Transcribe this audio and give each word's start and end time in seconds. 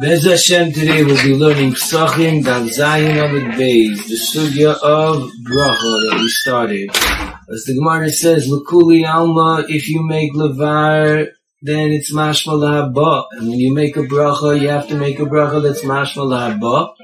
Bez 0.00 0.24
Hashem, 0.24 0.72
today 0.72 1.04
we'll 1.04 1.22
be 1.22 1.32
learning 1.32 1.74
Psachim, 1.74 2.44
Dav 2.44 2.64
Zayin 2.64 3.24
Amid 3.24 3.54
Beis, 3.54 4.08
the 4.08 4.16
sugya 4.16 4.74
of 4.82 5.30
Bracha 5.44 6.10
that 6.10 6.18
we 6.18 6.28
started. 6.28 6.90
As 6.90 7.62
the 7.66 7.74
Gemara 7.78 8.10
says, 8.10 8.48
L'kuli 8.48 9.06
Alma, 9.08 9.64
if 9.68 9.88
you 9.88 10.04
make 10.04 10.32
Levar, 10.32 11.28
then 11.62 11.92
it's 11.92 12.12
Mashma 12.12 12.54
Lahaba. 12.54 13.26
And 13.30 13.48
when 13.48 13.60
you 13.60 13.72
make 13.72 13.96
a 13.96 14.02
Bracha, 14.02 14.60
you 14.60 14.68
have 14.70 14.88
to 14.88 14.96
make 14.96 15.20
a 15.20 15.24
Bracha 15.24 15.62
that's 15.62 15.82
Mashma 15.82 16.26
Lahaba, 16.26 16.94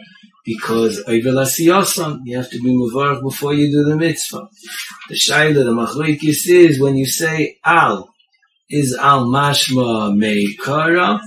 because 0.44 1.02
Oivel 1.04 1.40
Asiyosan, 1.40 2.20
you 2.24 2.36
have 2.36 2.50
to 2.50 2.60
be 2.60 2.70
Mavarach 2.70 3.22
before 3.22 3.54
you 3.54 3.70
do 3.70 3.84
the 3.84 3.96
mitzvah. 3.96 4.48
The 5.08 5.14
Shaila, 5.14 5.64
the 5.64 5.70
Machlokes 5.70 6.48
is, 6.48 6.80
when 6.80 6.96
you 6.96 7.06
say 7.06 7.58
Al, 7.64 8.12
is 8.68 8.96
Al 9.00 9.26
Mashma 9.26 10.12
Meikara, 10.16 11.20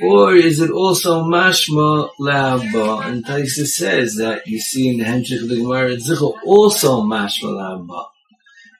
or 0.00 0.34
is 0.34 0.60
it 0.60 0.70
also 0.70 1.24
mashma 1.24 2.08
la'abba? 2.20 3.06
And 3.06 3.24
Taisa 3.24 3.66
says 3.66 4.16
that 4.16 4.46
you 4.46 4.60
see 4.60 4.88
in 4.88 4.98
the 4.98 5.04
Hemshech 5.04 5.42
of 5.42 5.48
the 5.48 5.56
Gemara, 5.56 5.96
Zichel 5.96 6.34
also 6.44 7.02
mashma 7.02 7.44
la'abba. 7.44 8.06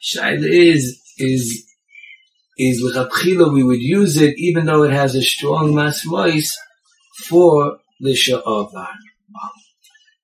Shaila 0.02 0.48
is, 0.48 1.02
is, 1.16 1.66
is 2.56 2.82
l'chatchila 2.82 3.52
we 3.52 3.64
would 3.64 3.80
use 3.80 4.16
it 4.16 4.34
even 4.38 4.66
though 4.66 4.84
it 4.84 4.92
has 4.92 5.14
a 5.14 5.22
strong 5.22 5.72
masmois 5.72 6.46
for 7.24 7.78
the 8.00 8.14
sha'avar. 8.14 8.94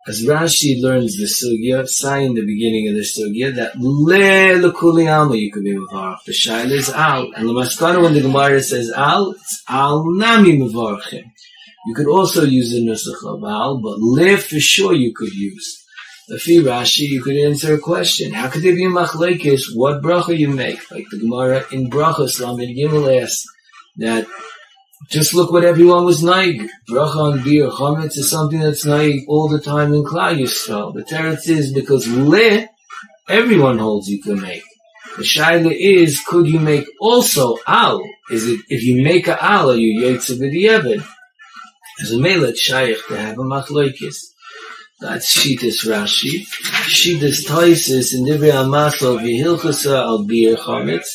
As 0.07 0.23
Rashi 0.23 0.83
learns 0.83 1.17
the 1.17 1.25
sugya, 1.25 1.89
say 1.89 2.27
in 2.27 2.35
the 2.35 2.45
beginning 2.45 2.89
of 2.89 2.95
the 2.95 3.01
sugya, 3.01 3.55
that 3.57 3.79
le 3.79 4.61
lekuli 4.61 5.11
alma 5.11 5.35
you 5.35 5.51
could 5.51 5.65
be 5.65 5.75
mevarach. 5.75 6.19
The 6.27 6.33
shaila 6.33 6.73
is 6.73 6.91
al, 6.91 7.33
and 7.35 7.49
the 7.49 7.53
maskana 7.53 8.03
when 8.03 8.13
the 8.13 8.21
Gemara 8.21 8.63
says 8.63 8.93
al, 8.95 9.31
it's 9.31 9.63
al 9.67 10.05
nami 10.05 10.59
mevarchim. 10.59 11.25
You 11.87 11.95
could 11.95 12.07
also 12.07 12.45
use 12.45 12.71
the 12.71 12.81
nusach 12.81 13.27
of 13.27 13.43
al, 13.45 13.81
but 13.81 13.99
le 13.99 14.37
for 14.37 14.61
sure 14.61 14.93
you 14.93 15.15
could 15.15 15.33
use. 15.33 15.85
You 16.29 16.63
Rashi, 16.65 17.09
you 17.09 17.23
could 17.23 17.37
answer 17.37 17.75
a 17.75 17.79
question. 17.79 18.33
How 18.33 18.49
could 18.49 18.63
there 18.63 18.75
be 18.75 18.85
machlekes? 18.85 19.75
What 19.75 20.03
bracha 20.03 20.37
you 20.37 20.49
make? 20.49 20.91
Like 20.91 21.05
the 21.11 21.19
Gemara 21.19 21.65
in 21.71 21.91
brachas, 21.91 22.41
Lamed 22.41 22.77
Gimel 22.77 23.23
asks 23.23 23.45
that 23.97 24.27
just 25.11 25.35
look 25.35 25.53
what 25.53 25.65
everyone 25.65 26.05
was 26.05 26.23
naig. 26.23 26.69
Bracha 26.89 27.17
on 27.17 27.45
beer, 27.45 27.69
chametz 27.69 28.17
is 28.17 28.31
something 28.31 28.61
that's 28.61 28.85
naig 28.85 29.25
all 29.29 29.49
the 29.49 29.61
time 29.61 29.93
in 29.93 30.03
Klal 30.05 30.39
Yisrael. 30.39 30.95
The 30.95 31.03
teretz 31.03 31.49
is 31.49 31.73
because 31.73 32.09
le, 32.09 32.69
everyone 33.29 33.79
holds 33.79 34.09
you 34.09 34.23
can 34.23 34.41
make. 34.41 34.63
The 35.17 35.23
shaila 35.23 35.73
is, 35.73 36.21
could 36.27 36.47
you 36.49 36.59
make 36.59 36.87
also 37.01 37.57
al? 37.67 38.03
Is 38.31 38.49
it, 38.49 38.61
if 38.69 38.83
you 38.83 39.03
make 39.03 39.29
a 39.29 39.43
al, 39.43 39.71
are 39.71 39.77
you 39.77 40.03
yetzer 40.03 40.39
b'di'evid? 40.39 41.07
As 42.01 42.13
a 42.13 42.17
melet 42.17 42.57
shaykh 42.57 43.07
to 43.07 43.17
have 43.17 43.39
a 43.39 43.43
machlokes. 43.43 44.17
That's 45.01 45.37
Shitas 45.37 45.87
Rashi. 45.87 46.47
Shitas 46.89 47.47
Taisis 47.47 48.15
in 48.15 48.25
Divrei 48.25 48.53
Amasal 48.53 49.21
v'hilchasa 49.21 50.01
al 50.01 50.25
beer 50.25 50.57
chametz. 50.57 51.09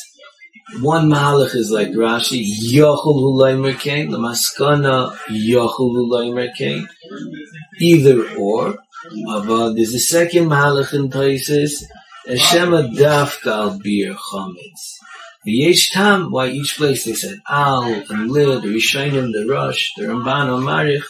One 0.78 1.10
mahalach 1.10 1.54
is 1.56 1.70
like 1.70 1.88
Rashi, 1.88 2.44
Yochel 2.72 3.14
Hulaymer 3.14 3.78
Kain, 3.78 4.10
the 4.10 4.18
Maskana 4.18 5.16
Yochel 5.28 5.94
Hulaymer 5.96 6.54
Kain. 6.54 6.88
Either 7.80 8.36
or. 8.36 8.76
But 9.26 9.72
there's 9.74 9.94
a 9.94 9.98
second 9.98 10.46
mahalach 10.46 10.94
in 10.94 11.10
Taisis, 11.10 11.84
Hashem 12.26 12.70
Dafka 12.94 13.46
Al 13.46 13.78
Bir 13.78 14.14
Chometz. 14.14 14.98
The 15.44 15.52
Yesh 15.52 15.90
Tam, 15.90 16.30
why 16.30 16.48
each 16.48 16.76
place 16.76 17.04
they 17.04 17.14
said 17.14 17.40
Al 17.48 17.84
and 18.08 18.30
Lid, 18.30 18.62
the 18.62 18.68
Rishayim, 18.68 19.32
the 19.32 19.46
Rosh, 19.50 19.90
the 19.96 20.04
Ramban, 20.04 20.48
or 20.48 20.60
Marich. 20.62 21.02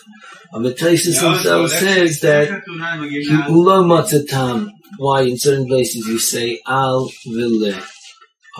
And 0.52 0.64
the 0.64 0.72
Taisis 0.72 1.20
himself 1.20 1.70
says 1.70 2.20
that 2.20 2.48
Ulo 3.48 3.84
Matzatam, 3.84 4.70
why 4.98 5.22
in 5.22 5.36
certain 5.36 5.66
places 5.66 6.06
you 6.06 6.18
say 6.18 6.60
Al 6.66 7.10
Vileh. 7.26 7.82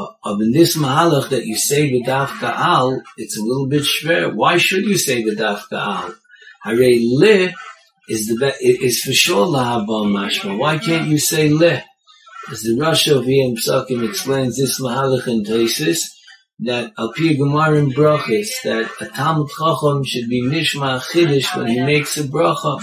Uh, 0.00 0.37
in 0.41 0.53
this 0.53 0.77
mahalach 0.77 1.28
that 1.31 1.44
you 1.44 1.56
say 1.56 1.91
b'dafka 1.91 2.41
ka'al, 2.41 3.03
it's 3.16 3.37
a 3.37 3.43
little 3.43 3.66
bit 3.66 3.83
shver. 3.83 4.34
Why 4.34 4.56
should 4.56 4.84
you 4.84 4.97
say 4.97 5.22
b'dafka 5.22 5.69
ka'al? 5.71 6.15
Hare 6.65 6.93
le 7.00 7.53
is 8.09 8.28
the 8.28 8.37
be- 8.41 8.66
is 8.66 9.00
for 9.00 9.12
sure 9.12 9.47
lahabal 9.47 10.06
mashma. 10.16 10.56
Why 10.56 10.78
can't 10.78 11.09
you 11.09 11.19
say 11.19 11.49
le? 11.50 11.83
As 12.50 12.62
the 12.62 12.78
Rosh 12.81 13.09
of 13.09 13.28
Yom 13.28 13.56
Psakim 13.56 14.09
explains 14.09 14.56
this 14.56 14.81
mahalach 14.81 15.27
in 15.28 15.44
Taisis, 15.44 16.00
that 16.61 16.93
al 16.99 17.12
pi 17.12 17.34
gemarim 17.41 17.93
brachis, 17.93 18.49
that 18.65 18.91
a 19.00 19.06
Talmud 19.06 19.49
Chacham 19.50 20.05
should 20.05 20.28
be 20.28 20.43
nishma 20.43 21.00
chiddush 21.00 21.56
when 21.56 21.67
he 21.69 21.81
makes 21.81 22.17
a 22.17 22.25
bracha. 22.25 22.82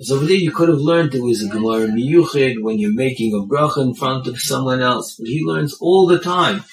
So 0.00 0.16
over 0.16 0.24
there 0.24 0.36
you 0.36 0.52
could 0.52 0.70
have 0.70 0.78
learned 0.78 1.14
it 1.14 1.22
was 1.22 1.44
a 1.44 1.48
Gemara 1.48 1.86
Miyuchid 1.86 2.62
when 2.62 2.78
you're 2.78 2.94
making 2.94 3.34
a 3.34 3.46
bracha 3.46 3.82
in 3.82 3.94
front 3.94 4.26
of 4.26 4.40
someone 4.40 4.80
else. 4.80 5.16
But 5.18 5.28
he 5.28 5.42
learns 5.44 5.76
all 5.80 6.06
the 6.06 6.18
time. 6.18 6.64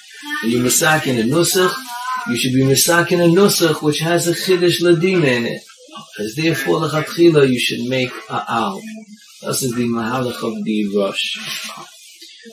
When 0.42 0.52
you're 0.52 0.66
misakin 0.66 1.20
a 1.20 1.24
nusach, 1.24 1.74
you 2.30 2.38
should 2.38 2.54
be 2.54 2.62
misakin 2.62 3.20
a 3.20 3.30
nusach 3.30 3.84
which 3.84 4.00
has 4.00 4.28
a 4.28 4.32
chiddush 4.32 4.82
ladina 4.82 5.26
in 5.26 5.46
it. 5.46 5.62
As 6.18 6.36
therefore 6.36 6.80
lechatchila 6.80 7.48
you 7.50 7.60
should 7.60 7.90
make 7.90 8.12
a 8.30 8.46
al. 8.48 8.82
This 9.42 9.64
is 9.64 9.76
the 9.76 9.84
mahalach 9.84 10.42
of 10.42 10.64
the 10.64 10.98
Rosh. 10.98 11.38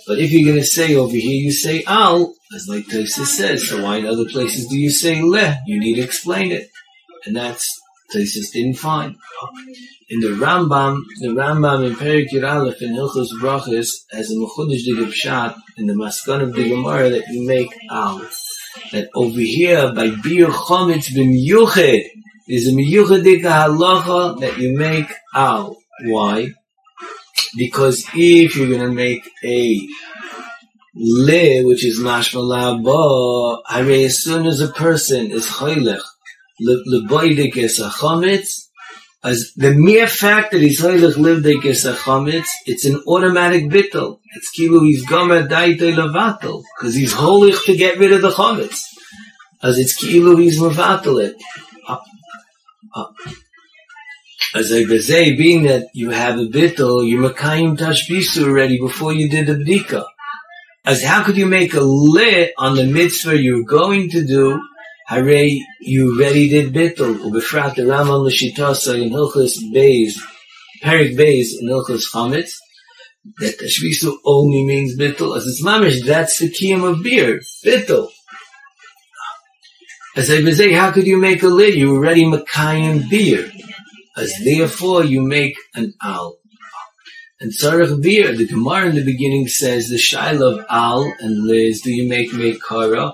But 0.07 0.19
if 0.19 0.33
you're 0.33 0.51
going 0.51 0.61
to 0.61 0.67
say 0.67 0.97
over 0.97 1.15
here 1.15 1.43
you 1.45 1.53
say 1.53 1.85
al, 1.87 2.35
as 2.55 2.67
like 2.69 2.89
Tosa 2.89 3.25
says, 3.25 3.69
so 3.69 3.85
why 3.85 3.99
in 3.99 4.07
other 4.07 4.25
places 4.25 4.67
do 4.67 4.77
you 4.77 4.91
say 4.91 5.23
le? 5.23 5.59
You 5.67 5.79
need 5.79 5.95
to 5.95 6.03
explain 6.03 6.51
it. 6.51 6.71
And 7.25 7.37
that's 7.37 7.81
Tosis 8.13 8.53
didn't 8.53 8.79
find 8.79 9.17
in 10.09 10.21
the 10.21 10.29
Rambam, 10.29 11.03
the 11.21 11.29
Rambam 11.29 11.87
in 11.87 11.97
Perik 11.97 12.29
Yiralef 12.33 12.81
in 12.81 12.95
Hilchos 12.95 13.29
Brachis 13.41 14.05
has 14.13 14.31
a 14.31 14.35
Mechudish 14.35 14.85
Dig 14.85 14.99
Pshat 15.09 15.57
in 15.79 15.87
the 15.87 15.95
Maskan 15.95 16.43
of 16.43 16.55
the 16.55 16.69
Gemara 16.69 17.11
that 17.11 17.29
you 17.29 17.47
make 17.47 17.75
out. 17.91 18.23
That 18.93 19.09
over 19.15 19.41
here 19.41 19.93
by 19.93 20.11
Bir 20.11 20.47
Chometz 20.49 21.11
B'miyuched 21.11 22.05
is 22.49 22.69
a 22.69 22.73
Miyuchedik 22.73 23.43
halacha 23.43 24.39
that 24.41 24.59
you 24.59 24.77
make 24.79 25.13
out. 25.35 25.75
Why? 26.05 26.53
Because 27.57 28.05
if 28.15 28.57
you're 28.57 28.79
to 28.79 28.93
make 28.93 29.29
a 29.43 29.81
le, 30.95 31.65
which 31.65 31.85
is 31.85 31.99
mashma 31.99 32.43
la'ba, 32.85 34.05
as 34.05 34.23
soon 34.23 34.47
as 34.47 34.61
a 34.61 34.69
person 34.69 35.33
is 35.33 35.47
choylech, 35.47 36.03
leboidik 36.63 37.57
es 37.57 37.81
a 37.81 37.89
chometz, 37.89 38.66
as 39.27 39.53
the 39.57 39.75
mere 39.75 40.07
fact 40.07 40.53
that 40.53 40.61
he's 40.61 40.81
a 40.85 40.89
chometz, 40.89 42.47
it's 42.65 42.85
an 42.85 43.03
automatic 43.09 43.65
bittel. 43.65 44.21
It's 44.37 44.51
kilu 44.57 44.83
he's 44.87 45.05
gomer 45.05 45.49
daitoi 45.49 45.97
levatel, 45.97 46.63
because 46.79 46.95
he's 46.95 47.13
holich 47.13 47.65
to 47.65 47.77
get 47.77 47.99
rid 47.99 48.13
of 48.13 48.23
the 48.23 48.31
chometz. 48.31 48.85
As 49.61 49.79
it's 49.79 50.01
kilu 50.01 50.41
he's 50.41 50.61
levatel 50.61 51.25
it. 51.25 51.35
Ah, 51.89 52.01
ah. 52.95 53.11
As 54.55 54.73
I 54.73 54.85
say, 54.99 55.35
being 55.35 55.65
that 55.65 55.89
you 55.93 56.11
have 56.11 56.39
a 56.39 56.47
bittel, 56.47 57.05
you 57.05 57.19
makayim 57.19 57.77
tashbisu 57.77 58.45
already 58.45 58.79
before 58.79 59.13
you 59.13 59.29
did 59.29 59.49
the 59.49 59.55
bdika. 59.55 60.05
As 60.85 61.03
how 61.03 61.25
could 61.25 61.37
you 61.37 61.47
make 61.47 61.75
a 61.75 61.81
lit 61.81 62.53
on 62.57 62.77
the 62.77 62.87
mitzvah 62.87 63.37
you're 63.37 63.65
going 63.65 64.09
to 64.11 64.25
do 64.25 64.61
Hare, 65.07 65.49
you 65.81 66.17
already 66.17 66.49
did 66.49 66.75
bittul. 66.75 67.19
Ubefrat 67.19 67.77
the 67.77 67.87
Raman 67.87 68.23
l'shitasa 68.23 69.01
in 69.01 69.11
Hilchus 69.11 69.59
Beis, 69.73 70.15
Perik 70.83 71.17
Beis 71.17 71.49
in 71.61 71.69
Hilchus 71.69 72.13
Chametz. 72.13 72.51
That 73.39 73.59
Tashvisu 73.59 74.17
only 74.25 74.65
means 74.65 74.99
bittul. 74.99 75.37
As 75.37 75.47
it's 75.47 75.63
mamish, 75.65 76.05
that's 76.05 76.39
the 76.41 76.51
kiyam 76.51 76.85
of 76.85 77.03
beer. 77.05 77.41
Bittul. 77.65 78.09
As 80.17 80.31
I 80.31 80.43
say, 80.53 80.73
how 80.73 80.91
could 80.93 81.07
you 81.07 81.19
make 81.19 81.43
a 81.43 81.49
lid? 81.49 81.75
You 81.75 81.95
already 81.95 82.25
makayim 82.25 83.09
beer. 83.09 83.51
As 84.17 84.33
therefore 84.45 85.05
you 85.05 85.21
make 85.21 85.57
an 85.75 85.93
al. 86.03 86.39
And 87.39 87.53
Sarach 87.53 88.03
beer, 88.03 88.35
the 88.35 88.47
Gemara 88.47 88.89
in 88.89 88.95
the 88.97 89.05
beginning 89.05 89.47
says 89.47 89.89
the 89.89 89.97
shaila 89.97 90.59
of 90.59 90.67
al 90.71 91.13
and 91.21 91.47
liz, 91.47 91.83
do 91.83 91.93
you 91.93 92.09
make 92.09 92.31
mekara? 92.31 93.13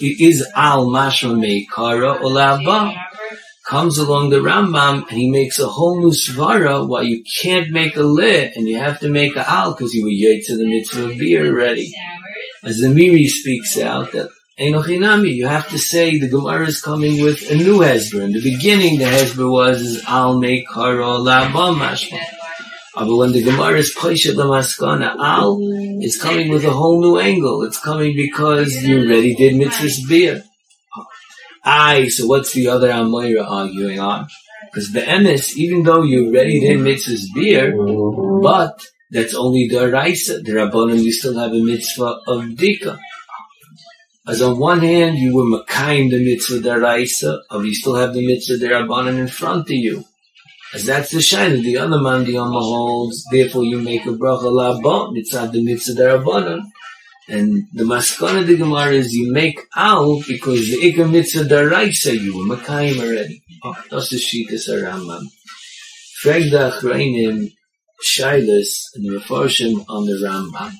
It 0.00 0.20
is 0.20 0.46
al 0.54 0.86
mashma 0.86 1.34
meikara 1.34 2.20
olava. 2.20 2.94
Comes 3.66 3.98
along 3.98 4.30
the 4.30 4.36
Rambam 4.36 5.08
and 5.08 5.18
he 5.18 5.30
makes 5.30 5.58
a 5.58 5.66
whole 5.66 6.00
new 6.00 6.12
svara 6.12 6.86
why 6.88 7.02
you 7.02 7.22
can't 7.42 7.70
make 7.70 7.96
a 7.96 8.02
le 8.02 8.50
and 8.54 8.66
you 8.68 8.78
have 8.78 9.00
to 9.00 9.08
make 9.08 9.36
a 9.36 9.48
al 9.50 9.72
because 9.72 9.92
you 9.92 10.04
were 10.04 10.10
yet 10.10 10.44
to 10.44 10.56
the 10.56 10.66
mitzvah 10.66 11.10
of 11.10 11.18
beer 11.18 11.46
already. 11.46 11.92
As 12.62 12.78
the 12.78 12.88
Miri 12.88 13.26
speaks 13.26 13.78
out 13.78 14.12
that 14.12 14.30
Enochinami, 14.58 15.34
you 15.34 15.46
have 15.46 15.68
to 15.68 15.78
say 15.78 16.18
the 16.18 16.28
Gemara 16.28 16.66
is 16.66 16.80
coming 16.80 17.22
with 17.22 17.50
a 17.50 17.54
new 17.54 17.78
Hezbollah. 17.78 18.24
In 18.24 18.32
the 18.32 18.42
beginning, 18.42 18.98
the 18.98 19.04
Hezbollah 19.04 19.52
was 19.52 19.82
is 19.82 20.04
al 20.04 20.40
meikara 20.40 21.18
olava 21.18 21.76
mashma. 21.76 22.18
But 22.94 23.16
when 23.16 23.32
the 23.32 23.42
Gemara 23.42 23.78
is 23.78 23.94
Paisha 23.94 24.34
Lamaskana, 24.34 25.16
Al, 25.18 25.58
it's 26.00 26.20
coming 26.20 26.48
with 26.48 26.64
a 26.64 26.70
whole 26.70 27.00
new 27.00 27.18
angle. 27.18 27.62
It's 27.64 27.78
coming 27.78 28.16
because 28.16 28.82
you 28.82 29.00
already 29.00 29.34
did 29.34 29.54
Mitzvah's 29.54 30.06
beer. 30.08 30.42
Aye, 31.64 32.08
so 32.08 32.26
what's 32.26 32.52
the 32.52 32.68
other 32.68 32.88
Amoira 32.88 33.48
arguing 33.48 34.00
on? 34.00 34.28
Because 34.66 34.92
the 34.92 35.00
emes, 35.00 35.56
even 35.56 35.82
though 35.82 36.02
you 36.02 36.28
already 36.28 36.60
did 36.60 36.80
Mitzvah's 36.80 37.30
beer, 37.34 37.74
but 38.42 38.80
that's 39.10 39.34
only 39.34 39.68
the 39.68 39.90
Raisa. 39.90 40.40
The 40.40 40.52
Rabbanim, 40.52 41.02
you 41.02 41.12
still 41.12 41.38
have 41.38 41.52
a 41.52 41.62
mitzvah 41.62 42.20
of 42.26 42.42
Dika. 42.56 42.98
As 44.28 44.42
on 44.42 44.58
one 44.58 44.80
hand, 44.80 45.16
you 45.16 45.34
were 45.34 45.44
Makayim 45.44 46.10
the 46.10 46.22
mitzvah 46.22 46.58
deraisa, 46.58 47.40
or 47.50 47.64
you 47.64 47.74
still 47.74 47.94
have 47.94 48.12
the 48.12 48.26
mitzvah 48.26 48.62
derabanan 48.62 49.18
in 49.18 49.26
front 49.26 49.70
of 49.70 49.74
you. 49.74 50.04
As 50.74 50.84
that's 50.84 51.10
the 51.12 51.22
shine 51.22 51.62
the 51.62 51.78
other 51.78 51.98
man, 51.98 52.24
the 52.24 52.36
Amma 52.36 52.60
holds, 52.60 53.24
therefore 53.32 53.64
you 53.64 53.80
make 53.80 54.04
a 54.04 54.10
bracha 54.10 54.50
laba, 54.52 55.12
mitzvah 55.12 55.50
the 55.50 55.62
mitzvah. 55.62 56.62
And 57.30 57.64
the 57.74 57.84
maskana 57.84 58.40
of 58.40 58.46
the 58.46 58.56
Gemara 58.56 58.92
is 58.92 59.12
you 59.12 59.32
make 59.32 59.60
out 59.76 60.22
because 60.26 60.70
the 60.70 60.76
ikar 60.76 61.10
mitzvah 61.10 61.44
deraisa 61.44 62.18
you 62.18 62.36
were 62.36 62.56
Makayim 62.56 63.00
already. 63.00 63.42
Oh, 63.64 63.74
that's 63.90 64.10
the 64.10 64.16
Rambam. 64.16 65.24
Frag 66.20 66.50
the 66.50 66.70
Achrayim, 66.70 67.52
Shailas, 68.02 68.94
and 68.94 69.04
the 69.04 69.18
Refarshim 69.18 69.84
on 69.88 70.06
the 70.06 70.14
Rambam. 70.24 70.72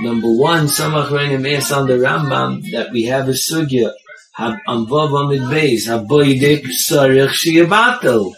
Number 0.00 0.32
one, 0.32 0.66
Samach 0.66 1.08
Renim 1.08 1.46
is 1.46 1.70
on 1.72 1.86
the 1.86 1.94
Rambam 1.94 2.62
that 2.72 2.90
we 2.90 3.04
have 3.04 3.28
a 3.28 3.32
sugya. 3.32 3.92
on 4.38 4.86
Vav 4.86 5.24
Amid 5.24 5.42
Beis, 5.42 5.88
Sarich 6.90 7.28
Shiyabatel. 7.28 8.32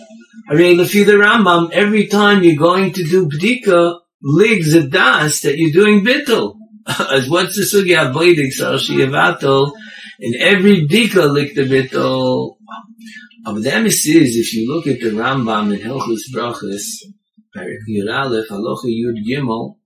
The 0.53 1.19
Rambam, 1.19 1.71
every 1.71 2.09
time 2.09 2.43
you're 2.43 2.57
going 2.57 2.93
to 2.93 3.05
do 3.05 3.27
Bdika, 3.27 3.99
ligs 4.23 4.75
a 4.75 4.87
das 4.87 5.41
that 5.41 5.57
you're 5.57 5.73
doing 5.73 6.05
Bittel. 6.05 6.57
As 6.87 7.29
what's 7.31 7.57
the 7.57 7.63
sugya? 7.63 8.13
Haboyde 8.13 8.53
Sarich 8.53 8.91
Shiyabatel. 8.91 9.73
In 10.21 10.35
every 10.39 10.87
Bdika 10.87 11.33
lig 11.33 11.55
the 11.55 11.63
Bittel. 11.63 12.57
But 13.45 13.63
the 13.63 13.71
emes 13.71 14.03
if 14.05 14.53
you 14.53 14.73
look 14.73 14.87
at 14.87 15.01
the 15.01 15.11
Rambam 15.11 15.75
in 15.75 15.81
Hilchus 15.81 16.31
Brachas, 16.35 16.83
Perik 17.57 17.79
Yud 17.89 18.13
Aleph, 18.13 18.51
Yud 18.51 19.27
Gimel, 19.27 19.77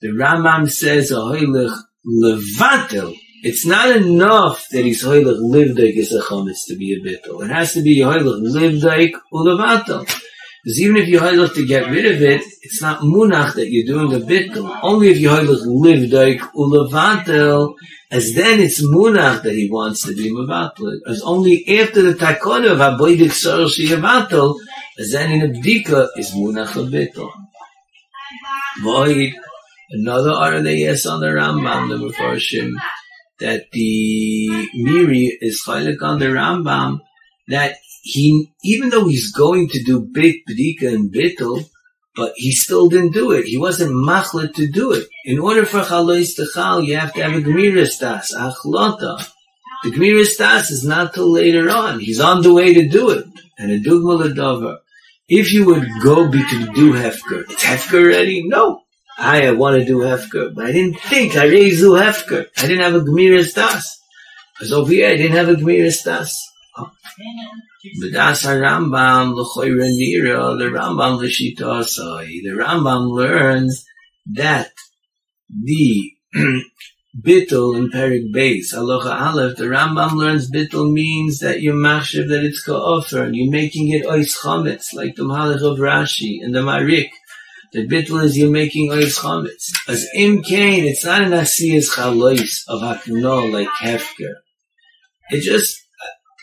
the 0.00 0.08
Rambam 0.08 0.68
says 0.68 1.12
a 1.12 1.14
hoilich 1.14 1.74
levatel. 2.04 3.16
It's 3.48 3.64
not 3.64 3.94
enough 3.94 4.68
that 4.70 4.84
he's 4.84 5.04
hoilich 5.04 5.38
livdaik 5.38 5.96
is 5.96 6.12
a 6.12 6.20
chametz 6.20 6.66
to 6.66 6.76
be 6.76 6.94
a 6.94 6.98
bittel. 6.98 7.44
It 7.44 7.52
has 7.52 7.74
to 7.74 7.80
be 7.80 7.98
hoilich 7.98 8.42
livdaik 8.42 9.12
ulevatel. 9.32 10.04
Because 10.64 10.80
even 10.80 10.96
if 10.96 11.06
you 11.06 11.20
hoilich 11.20 11.54
to 11.54 11.64
get 11.64 11.88
rid 11.88 12.06
of 12.06 12.20
it, 12.22 12.42
it's 12.62 12.82
not 12.82 13.02
munach 13.02 13.54
that 13.54 13.70
you're 13.70 13.86
doing 13.86 14.12
a 14.20 14.26
bittel. 14.26 14.80
Only 14.82 15.10
if 15.10 15.18
you 15.18 15.28
hoilich 15.28 15.64
livdaik 15.64 16.40
ulevatel, 16.56 17.76
as 18.10 18.34
then 18.34 18.58
it's 18.58 18.84
munach 18.84 19.44
that 19.44 19.54
he 19.54 19.70
wants 19.70 20.02
to 20.06 20.12
be 20.16 20.28
mevatel. 20.32 20.98
As 21.06 21.22
only 21.22 21.64
after 21.78 22.02
the 22.02 22.14
takona 22.14 22.72
of 22.72 22.78
aboidik 22.78 23.30
sorel 23.30 23.68
sheyevatel, 23.68 24.58
as 24.98 25.12
then 25.12 25.30
in 25.30 25.42
a 25.42 25.54
bdika 25.54 26.08
is 26.16 26.32
munach 26.32 26.74
a 26.74 26.84
bittel. 26.90 27.30
Void 28.82 29.34
Another 29.88 30.32
order 30.32 30.68
yes 30.68 31.06
on 31.06 31.20
the 31.20 31.28
Rambam, 31.28 31.88
the 31.88 31.96
Mefarshim, 31.96 32.72
that 33.40 33.70
the 33.72 34.68
Miri 34.74 35.38
is 35.40 35.62
chaylik 35.66 36.02
on 36.02 36.18
the 36.18 36.26
Rambam, 36.26 37.00
that 37.48 37.76
he, 38.02 38.52
even 38.62 38.90
though 38.90 39.06
he's 39.08 39.32
going 39.32 39.68
to 39.68 39.82
do 39.82 40.00
Beit 40.00 40.42
B'dika 40.48 40.94
and 40.94 41.12
Bittel, 41.12 41.68
but 42.14 42.32
he 42.36 42.52
still 42.52 42.88
didn't 42.88 43.12
do 43.12 43.32
it. 43.32 43.44
He 43.44 43.58
wasn't 43.58 43.92
machlet 43.92 44.54
to 44.54 44.66
do 44.68 44.92
it. 44.92 45.06
In 45.24 45.38
order 45.38 45.66
for 45.66 45.80
chalois 45.80 46.34
to 46.36 46.46
chal, 46.52 46.82
you 46.82 46.96
have 46.96 47.12
to 47.12 47.22
have 47.22 47.34
a 47.34 47.40
gemiris 47.40 47.98
das, 48.00 48.34
achlota. 48.34 49.22
The 49.84 49.90
gemiris 49.90 50.38
das 50.38 50.70
is 50.70 50.84
not 50.84 51.12
till 51.12 51.30
later 51.30 51.68
on. 51.68 52.00
He's 52.00 52.20
on 52.20 52.42
the 52.42 52.54
way 52.54 52.72
to 52.72 52.88
do 52.88 53.10
it. 53.10 53.26
And 53.58 53.70
a 53.70 53.78
dugma. 53.80 54.78
If 55.28 55.52
you 55.52 55.66
would 55.66 55.86
go 56.02 56.30
be 56.30 56.38
to 56.38 56.72
do 56.72 56.92
hefker, 56.92 57.42
it's 57.50 57.64
hefker 57.64 58.04
already? 58.04 58.44
No. 58.46 58.82
I 59.18 59.50
want 59.52 59.78
to 59.78 59.84
do 59.84 59.98
Hefker, 59.98 60.54
but 60.54 60.66
I 60.66 60.72
didn't 60.72 61.00
think 61.00 61.36
I 61.36 61.46
raised 61.46 61.80
do 61.80 61.92
Hefker. 61.92 62.46
I 62.58 62.62
didn't 62.62 62.82
have 62.82 62.94
a 62.94 63.00
Gemiris 63.00 63.54
Das. 63.54 63.98
Because 64.54 64.72
over 64.72 64.92
here 64.92 65.08
I 65.08 65.16
didn't 65.16 65.36
have 65.36 65.48
a 65.48 65.54
Gemiris 65.54 66.04
Das. 66.04 66.38
But 66.76 68.12
that's 68.12 68.44
Rambam, 68.44 69.34
Nira, 69.34 70.58
the 70.58 70.64
Rambam 70.64 71.18
L'shita 71.18 71.82
Asai. 71.82 72.42
The 72.42 72.50
Rambam 72.50 73.10
learns 73.10 73.84
that 74.34 74.72
the 75.48 76.12
Bittul 77.18 77.78
in 77.78 77.90
Perik 77.90 78.34
Beis, 78.34 78.74
Aloha 78.74 79.28
Aleph, 79.28 79.56
the 79.56 79.64
Rambam 79.64 80.12
learns 80.16 80.50
Bittul 80.50 80.92
means 80.92 81.38
that 81.38 81.62
you're 81.62 81.74
machshav 81.74 82.28
that 82.28 82.44
it's 82.44 82.62
ka'ofer, 82.62 83.24
and 83.24 83.36
you're 83.36 83.50
making 83.50 83.88
it 83.90 84.04
ois 84.04 84.36
chametz, 84.36 84.92
like 84.92 85.14
the 85.14 85.22
Mahalach 85.22 85.62
of 85.62 85.78
Rashi 85.78 86.44
and 86.44 86.54
the 86.54 86.62
Marik. 86.62 87.10
The 87.72 87.86
bittul 87.86 88.22
is 88.24 88.36
you're 88.36 88.50
making 88.50 88.90
ois 88.90 89.18
chametz. 89.18 89.72
As 89.88 90.06
im 90.14 90.42
kain, 90.42 90.84
it's 90.84 91.04
not 91.04 91.22
an 91.22 91.32
asiyas 91.32 91.90
chalois 91.94 92.62
of 92.68 92.80
hakno 92.80 93.52
like 93.52 93.68
hefker. 93.68 94.34
It 95.30 95.40
just, 95.40 95.76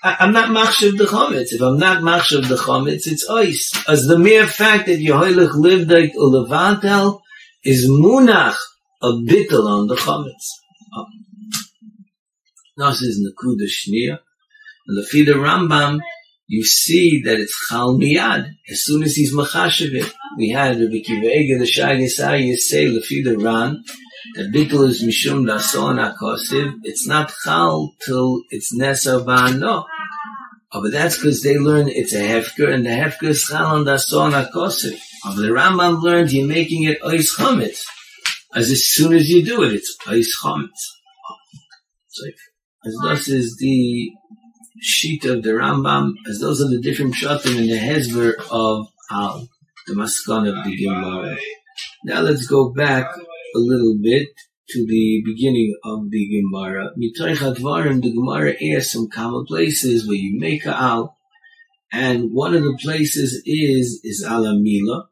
I, 0.03 0.17
am 0.19 0.33
not 0.33 0.49
machshav 0.49 0.97
the 0.97 1.05
chametz. 1.05 1.53
If 1.53 1.61
I'm 1.61 1.77
not 1.77 2.03
machshav 2.03 2.47
the 2.47 2.55
chametz, 2.55 3.07
it's 3.07 3.29
ois. 3.29 3.89
As 3.89 4.05
the 4.05 4.19
mere 4.19 4.47
fact 4.47 4.87
that 4.87 4.99
Yehoilich 4.99 5.53
lived 5.55 5.89
like 5.89 6.13
ulevantel 6.13 7.21
is 7.63 7.89
munach 7.89 8.57
a 9.01 9.07
bittul 9.07 9.65
on 9.65 9.87
the 9.87 9.95
chametz. 9.95 10.45
Um, 10.95 11.05
oh. 12.79 12.89
This 12.89 13.01
is 13.01 13.25
Nakuda 13.25 13.67
Shnia. 13.67 14.19
And 14.87 14.97
the 14.97 15.07
Fida 15.09 15.33
Rambam, 15.33 15.99
you 16.53 16.63
see 16.63 17.23
that 17.25 17.39
it's 17.39 17.57
chal 17.67 17.97
miyad. 17.97 18.43
As 18.69 18.83
soon 18.83 19.01
as 19.01 19.15
he's 19.15 19.33
machashav 19.33 19.91
it, 19.91 20.13
we 20.37 20.49
had 20.49 20.79
Rabbi 20.79 20.99
Kiva 20.99 21.25
Eger, 21.25 21.57
the 21.57 21.65
Shai 21.65 21.95
Yisai, 21.95 22.55
say, 22.57 22.85
Lefi 22.85 23.23
the 23.23 23.39
Ran, 23.39 23.83
is 24.35 25.03
mishum 25.03 25.47
dason 25.47 25.97
akosiv, 25.97 26.73
it's 26.83 27.07
not 27.07 27.33
chal 27.43 27.95
till 28.05 28.43
it's 28.51 28.71
nesa 28.77 29.25
ba'ano. 29.25 29.85
Oh, 30.71 30.81
but 30.83 30.91
that's 30.91 31.17
because 31.17 31.41
they 31.41 31.57
learn 31.57 31.87
it's 31.87 32.13
a 32.13 32.21
hefker, 32.21 32.71
and 32.71 32.85
the 32.85 32.91
hefker 32.91 33.29
is 33.29 33.45
chal 33.49 33.65
on 33.75 33.85
dason 33.85 34.33
akosiv. 34.33 34.95
Oh, 35.25 35.35
but 35.35 35.41
the 35.41 35.47
Rambam 35.47 36.03
learned 36.03 36.31
you're 36.31 36.47
making 36.47 36.83
it 36.83 37.01
ois 37.01 37.35
chametz. 37.35 37.81
As 38.53 38.69
as 38.69 38.85
soon 38.85 39.13
as 39.13 39.27
you 39.27 39.43
do 39.43 39.63
it, 39.63 39.73
it's 39.73 39.97
ois 40.05 40.29
chametz. 40.43 40.81
So, 42.09 42.25
as 42.85 42.95
this 43.05 43.27
is 43.27 43.57
the 43.59 44.11
sheet 44.81 45.25
of 45.25 45.43
the 45.43 45.51
Rambam, 45.51 46.13
as 46.29 46.39
those 46.39 46.61
are 46.61 46.69
the 46.69 46.81
different 46.81 47.15
shatim 47.15 47.57
in 47.57 47.67
the 47.67 47.77
hezber 47.77 48.33
of 48.51 48.87
Al 49.11 49.47
the 49.87 49.93
maskan 49.93 50.47
of 50.47 50.63
the 50.63 50.77
Gemara. 50.77 51.37
Now 52.05 52.21
let's 52.21 52.47
go 52.47 52.73
back 52.73 53.11
a 53.55 53.59
little 53.59 53.97
bit 54.01 54.29
to 54.69 54.85
the 54.85 55.21
beginning 55.25 55.75
of 55.83 56.09
the 56.09 56.27
Gemara. 56.29 56.91
Mitoich 56.97 57.37
Advarim, 57.37 58.01
the 58.01 58.13
Gemara 58.13 58.53
asks 58.75 58.93
some 58.93 59.09
common 59.09 59.45
places 59.45 60.07
where 60.07 60.15
you 60.15 60.39
make 60.39 60.65
a 60.65 60.75
al, 60.75 61.17
and 61.91 62.31
one 62.31 62.55
of 62.55 62.63
the 62.63 62.77
places 62.81 63.41
is 63.45 63.99
is 64.03 64.25
alamila. 64.25 65.05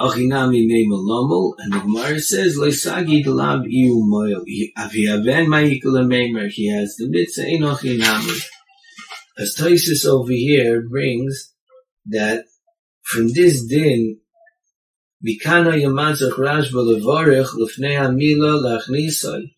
Achinami 0.00 0.66
meimalomo, 0.66 1.52
and 1.58 1.74
the 1.74 1.80
Gemara 1.80 2.18
says 2.18 2.56
loisagi 2.56 3.22
delav 3.22 3.66
iu 3.68 4.02
moyo. 4.10 4.42
Aviaven 4.78 5.46
ma'ikula 5.46 6.06
meimer. 6.06 6.48
He 6.48 6.72
has 6.72 6.96
the 6.96 7.08
mitzvah 7.08 7.42
enochinami. 7.42 8.42
As 9.38 9.54
Toisus 9.58 10.06
over 10.06 10.32
here 10.32 10.82
brings 10.88 11.52
that 12.06 12.44
from 13.02 13.32
this 13.32 13.66
din, 13.66 14.18
Bikana 15.22 15.74
Yamatzach 15.74 16.32
Rashba 16.32 16.72
Levorech 16.72 17.48
Lefnei 17.54 17.98
HaMila 17.98 18.80
Lachnisai. 18.88 19.54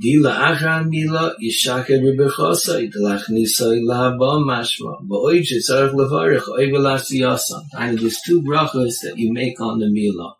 Di 0.00 0.16
la'achar 0.16 0.88
mila 0.88 1.34
yishaker 1.42 2.00
b'bechosai, 2.00 2.90
lachnisai 2.94 3.80
lahaba 3.82 4.38
mashma. 4.46 4.92
Ba'oid 5.08 5.42
shetzarech 5.42 5.92
levarech, 5.92 6.46
oiv 6.56 6.72
elasiyasan. 6.72 7.64
And 7.76 7.98
there's 7.98 8.20
two 8.24 8.42
brachas 8.42 9.00
that 9.02 9.14
you 9.16 9.32
make 9.32 9.60
on 9.60 9.80
the 9.80 9.90
mila. 9.90 10.34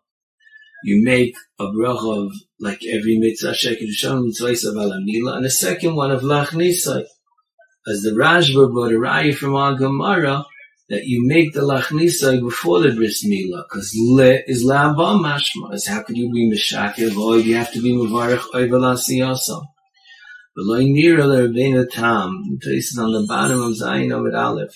You 0.85 1.03
make 1.05 1.35
a 1.59 1.65
bracha 1.65 2.27
of, 2.27 2.33
like 2.61 2.81
every 2.87 3.19
mitzvah 3.19 3.51
sheker 3.51 3.89
shalom 3.91 4.33
twice 4.33 4.65
of 4.65 4.77
ala 4.77 5.01
mila, 5.03 5.37
and 5.37 5.47
a 5.47 5.51
second 5.51 5.97
one 5.97 6.13
of 6.13 6.23
lachnisai. 6.23 7.05
As 7.89 8.03
the 8.03 8.11
Rashba 8.11 8.71
brought 8.71 8.93
a 8.93 8.97
raya 8.97 9.35
from 9.35 9.57
our 9.57 9.75
Gemara, 9.75 10.45
that 10.89 11.05
you 11.05 11.27
make 11.27 11.53
the 11.53 11.61
lachnisai 11.61 12.41
before 12.41 12.81
the 12.81 12.93
bris 12.93 13.25
milah, 13.27 13.65
because 13.69 13.93
le 13.97 14.41
is 14.47 14.65
la'aba 14.65 15.21
mashma. 15.21 15.75
Is 15.75 15.87
how 15.87 16.03
could 16.03 16.17
you 16.17 16.31
be 16.33 16.51
mishakir 16.51 17.11
void? 17.11 17.45
You 17.45 17.57
have 17.57 17.73
to 17.73 17.83
be 17.83 17.93
mevarich 17.93 18.45
oivelasiyasa. 18.55 19.65
V'loy 20.59 20.91
nira 20.91 21.27
l'rabbeinu 21.27 21.91
tam. 21.91 22.59
Places 22.63 22.99
on 22.99 23.13
the 23.13 23.27
bottom 23.29 23.63
of 23.63 23.73
Zayin 23.75 24.13
of 24.13 24.35
Aleph. 24.35 24.75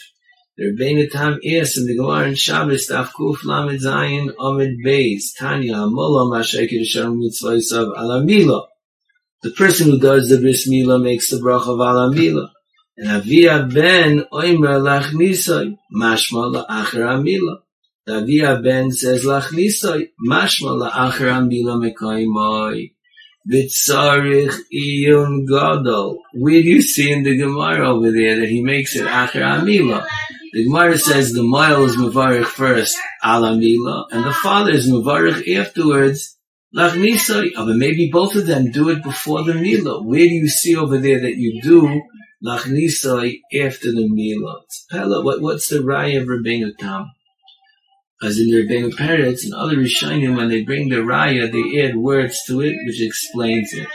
Der 0.59 0.67
Rebbeinu 0.67 1.11
Tam 1.11 1.39
is 1.43 1.79
in 1.79 1.87
the 1.87 1.97
Gemara 1.97 2.29
in 2.29 2.35
Shabbos 2.35 2.87
Daf 2.91 3.13
Kuf 3.19 3.39
Zayin 3.39 4.35
Amid 4.39 4.85
Beis 4.85 5.35
Tanya 5.35 5.77
Amola 5.77 6.31
Mashayki 6.31 6.79
Rishon 6.83 7.17
Mitzvahs 7.17 7.73
of 7.73 7.89
Alamila. 7.97 8.67
The 9.43 9.51
person 9.53 9.91
who 9.91 9.99
does 9.99 10.29
the 10.29 10.39
Bris 10.39 10.69
Mila 10.69 10.99
makes 10.99 11.31
the 11.31 11.39
Brach 11.39 11.63
of 11.63 11.79
Alamila. 11.79 12.51
Avia 12.99 13.67
Ben 13.73 14.27
Oimer 14.31 14.79
Lachnisai 14.79 15.79
Mashma 15.95 16.53
La'achar 16.55 17.17
Amila. 17.17 17.63
The 18.05 18.19
Avia 18.19 18.61
Ben 18.61 18.91
says 18.91 19.25
Lachnisai 19.25 20.11
Mashma 20.29 20.91
La'achar 20.91 21.33
Amila 21.41 21.81
Mekaimai. 21.81 22.93
Vitzarich 23.51 24.55
Iyun 24.71 25.47
Gadol. 25.49 26.21
Where 26.35 26.63
do 26.63 26.69
you 26.69 26.83
see 26.83 27.11
in 27.11 27.23
the 27.23 27.35
Gemara 27.35 27.95
over 27.97 28.13
there 28.13 28.41
that 28.41 28.49
he 28.49 28.63
makes 28.63 28.95
it 28.95 29.07
Achar 29.07 29.61
Amila? 29.61 30.07
The 30.53 30.65
Gemara 30.65 30.99
says 30.99 31.33
the 31.33 31.43
mile 31.43 31.85
is 31.85 31.97
Mavarich 31.97 32.45
first, 32.45 32.99
Alamila, 33.25 34.05
and 34.13 34.23
the 34.23 34.35
father 34.35 34.71
is 34.71 34.91
Mavarich 34.91 35.57
afterwards, 35.57 36.37
Lachnisai. 36.77 37.53
Oh, 37.57 37.65
but 37.67 37.77
maybe 37.77 38.11
both 38.13 38.37
of 38.37 38.47
them 38.47 38.71
do 38.71 38.91
it 38.91 39.03
before 39.03 39.45
the 39.45 39.55
Mila. 39.55 40.03
Where 40.03 40.21
do 40.29 40.35
you 40.35 40.49
see 40.49 40.77
over 40.77 40.99
there 40.99 41.21
that 41.21 41.37
you 41.37 41.63
do 41.63 42.03
Lachnisai 42.45 43.41
after 43.61 43.93
the 43.93 44.09
Mila? 44.09 44.61
Pella, 44.91 45.25
what, 45.25 45.41
what's 45.41 45.69
the 45.69 45.79
Raya 45.79 46.23
of 46.23 46.29
Rabbeinu 46.29 46.77
Tam? 46.79 47.11
as 48.23 48.39
in 48.39 48.51
the 48.51 48.63
Rebbeinu 48.63 48.93
Peretz 48.93 49.45
and 49.45 49.53
other 49.55 49.77
Rishonim, 49.77 50.37
when 50.37 50.49
they 50.49 50.63
bring 50.63 50.89
the 50.89 50.97
Raya, 50.97 51.51
they 51.51 51.83
add 51.83 51.97
words 51.97 52.41
to 52.47 52.61
it, 52.61 52.77
which 52.87 53.03
explains 53.03 53.73
it. 53.73 53.89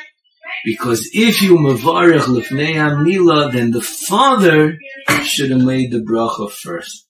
Because 0.65 1.09
if 1.13 1.41
you 1.41 1.55
mavarech 1.55 2.21
lefnei 2.21 2.73
hamila, 2.73 3.51
then 3.51 3.71
the 3.71 3.81
father 3.81 4.77
should 5.23 5.51
have 5.51 5.61
made 5.63 5.91
the 5.91 5.99
bracha 5.99 6.51
first. 6.51 7.07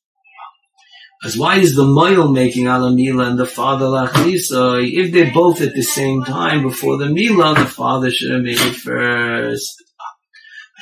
As 1.24 1.36
why 1.36 1.56
is 1.58 1.76
the 1.76 1.86
moil 1.86 2.32
making 2.32 2.68
ala 2.68 2.94
mila 2.94 3.30
and 3.30 3.40
the 3.40 3.48
father 3.48 3.86
lachlisa? 3.86 4.88
If 4.88 5.12
they're 5.12 5.34
both 5.34 5.62
at 5.62 5.74
the 5.74 5.82
same 5.82 6.24
time 6.24 6.62
before 6.62 6.98
the 6.98 7.10
mila, 7.10 7.56
the 7.56 7.66
father 7.66 8.12
should 8.12 8.32
have 8.32 8.44
made 8.44 8.60
it 8.60 8.76
first. 8.76 9.84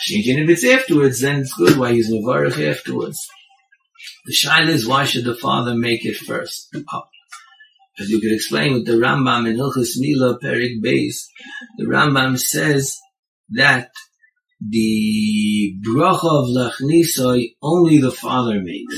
If 0.07 0.49
it's 0.49 0.65
afterwards, 0.65 1.21
then 1.21 1.41
it's 1.41 1.53
good. 1.53 1.77
Why 1.77 1.93
he's 1.93 2.11
mavarech 2.11 2.69
afterwards? 2.69 3.25
The 4.25 4.33
shaila 4.33 4.69
is 4.69 4.87
why 4.87 5.05
should 5.05 5.25
the 5.25 5.35
father 5.35 5.75
make 5.75 6.05
it 6.05 6.17
first? 6.17 6.75
Oh. 6.91 7.03
As 7.97 8.09
you 8.09 8.19
could 8.19 8.33
explain 8.33 8.73
with 8.73 8.85
the 8.85 8.93
Rambam 8.93 9.47
in 9.49 9.55
Hilchus 9.55 9.97
Mila 9.97 10.37
Perik 10.39 10.83
Beis, 10.83 11.27
the 11.77 11.85
Rambam 11.85 12.37
says 12.37 12.99
that 13.51 13.91
the 14.59 15.75
bracha 15.85 16.25
of 16.25 16.47
Lachnisoi 16.49 17.55
only 17.61 17.99
the 17.99 18.11
father 18.11 18.61
makes. 18.61 18.95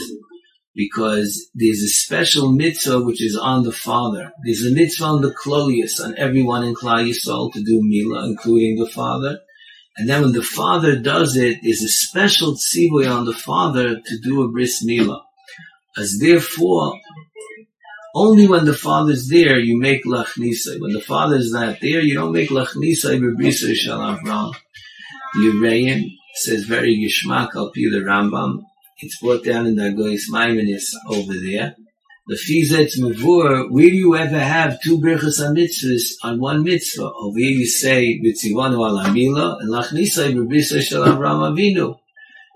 Because 0.73 1.49
there's 1.55 1.81
a 1.81 1.87
special 1.87 2.51
mitzvah 2.51 3.01
which 3.01 3.21
is 3.21 3.35
on 3.35 3.63
the 3.63 3.71
father. 3.71 4.31
There's 4.45 4.65
a 4.65 4.71
mitzvah 4.71 5.05
on 5.05 5.21
the 5.21 5.33
Klolius, 5.33 6.03
on 6.03 6.15
everyone 6.17 6.63
in 6.63 6.75
Klal 6.75 7.07
Yisrael 7.07 7.51
to 7.53 7.63
do 7.63 7.81
Mila, 7.83 8.27
including 8.27 8.77
the 8.77 8.89
father. 8.89 9.39
And 9.97 10.07
then 10.07 10.21
when 10.21 10.31
the 10.31 10.43
father 10.43 10.95
does 10.95 11.35
it, 11.35 11.59
there's 11.63 11.81
a 11.81 11.89
special 11.89 12.53
tzivoy 12.55 13.11
on 13.11 13.25
the 13.25 13.33
father 13.33 13.99
to 13.99 14.19
do 14.23 14.43
a 14.43 14.47
bris 14.47 14.85
milah. 14.85 15.21
As 15.97 16.19
therefore, 16.19 16.93
only 18.13 18.47
when 18.47 18.65
the 18.65 18.73
father's 18.73 19.27
there, 19.27 19.59
you 19.59 19.79
make 19.79 20.05
lachnisa. 20.05 20.79
When 20.79 20.93
the 20.93 21.01
father's 21.01 21.51
not 21.51 21.79
there, 21.81 22.01
you 22.01 22.13
don't 22.13 22.31
make 22.31 22.49
lachnisa 22.49 23.19
b'brisa 23.19 23.73
shal 23.73 23.99
Avram. 23.99 24.53
The 25.33 25.39
Urayan 25.39 26.03
says 26.35 26.63
very 26.63 26.95
yishmak 26.95 27.55
al 27.55 27.71
the 27.73 28.03
Rambam. 28.05 28.61
It's 28.99 29.19
brought 29.19 29.43
down 29.43 29.65
in 29.67 29.75
the 29.75 29.83
Agoyis 29.83 30.29
Maimoniyos 30.31 30.89
over 31.09 31.33
there. 31.33 31.75
The 32.29 32.35
Fizet 32.35 32.91
Mavur, 32.99 33.69
do 33.73 33.81
you 33.83 34.17
ever 34.17 34.37
have 34.37 34.81
two 34.81 34.99
Birchas 34.99 35.39
HaMitzvahs 35.39 36.15
on 36.23 36.41
one 36.41 36.61
mitzvah? 36.61 37.09
Over 37.09 37.39
here 37.39 37.51
you 37.51 37.65
say, 37.65 38.19
B'tzivanu 38.19 38.85
al 38.85 38.97
Amila, 39.05 39.61
and 39.61 39.69
Lachnisai 39.69 40.33
B'brisa 40.33 40.81
Shel 40.81 41.03
Avram 41.03 41.55
Avinu. 41.55 41.97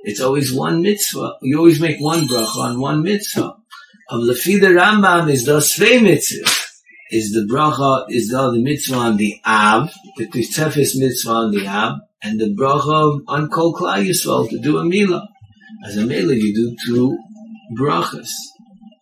It's 0.04 0.20
always 0.20 0.51
one 0.51 0.82
mitzvah. 0.82 1.36
You 1.42 1.60
always 1.60 1.80
make 1.80 2.01
one 2.01 2.28
bracha 2.28 2.58
on 2.58 2.82
one 2.82 3.01
mitzvah. 3.01 3.56
Of 4.10 4.20
Lefi 4.20 4.60
the 4.60 4.68
Rambam 4.68 5.32
is 5.32 5.46
the 5.46 5.60
Svei 5.60 6.04
mitzvah. 6.04 6.51
Is 7.12 7.32
the 7.32 7.48
bracha, 7.50 8.08
is 8.10 8.28
the, 8.28 8.51
the 8.51 8.62
mitzvah 8.62 8.96
on 8.98 9.16
the 9.16 9.40
Av, 9.46 9.90
the 10.18 10.28
Titzefis 10.28 11.00
mitzvah 11.00 11.32
on 11.32 11.51
the 11.51 11.66
Av, 11.66 11.98
and 12.22 12.42
the 12.42 12.54
bracha 12.54 13.22
on 13.25 13.50
Kol 13.50 13.74
Klal 13.74 14.06
Yisrael 14.06 14.50
to 14.50 14.60
do 14.60 14.80
a 14.80 14.84
Mila. 14.84 15.25
As 15.86 15.96
a 15.96 16.06
Mila 16.06 16.34
you 16.34 16.54
do 16.54 16.75
two 16.86 17.18
brachas. 17.80 18.28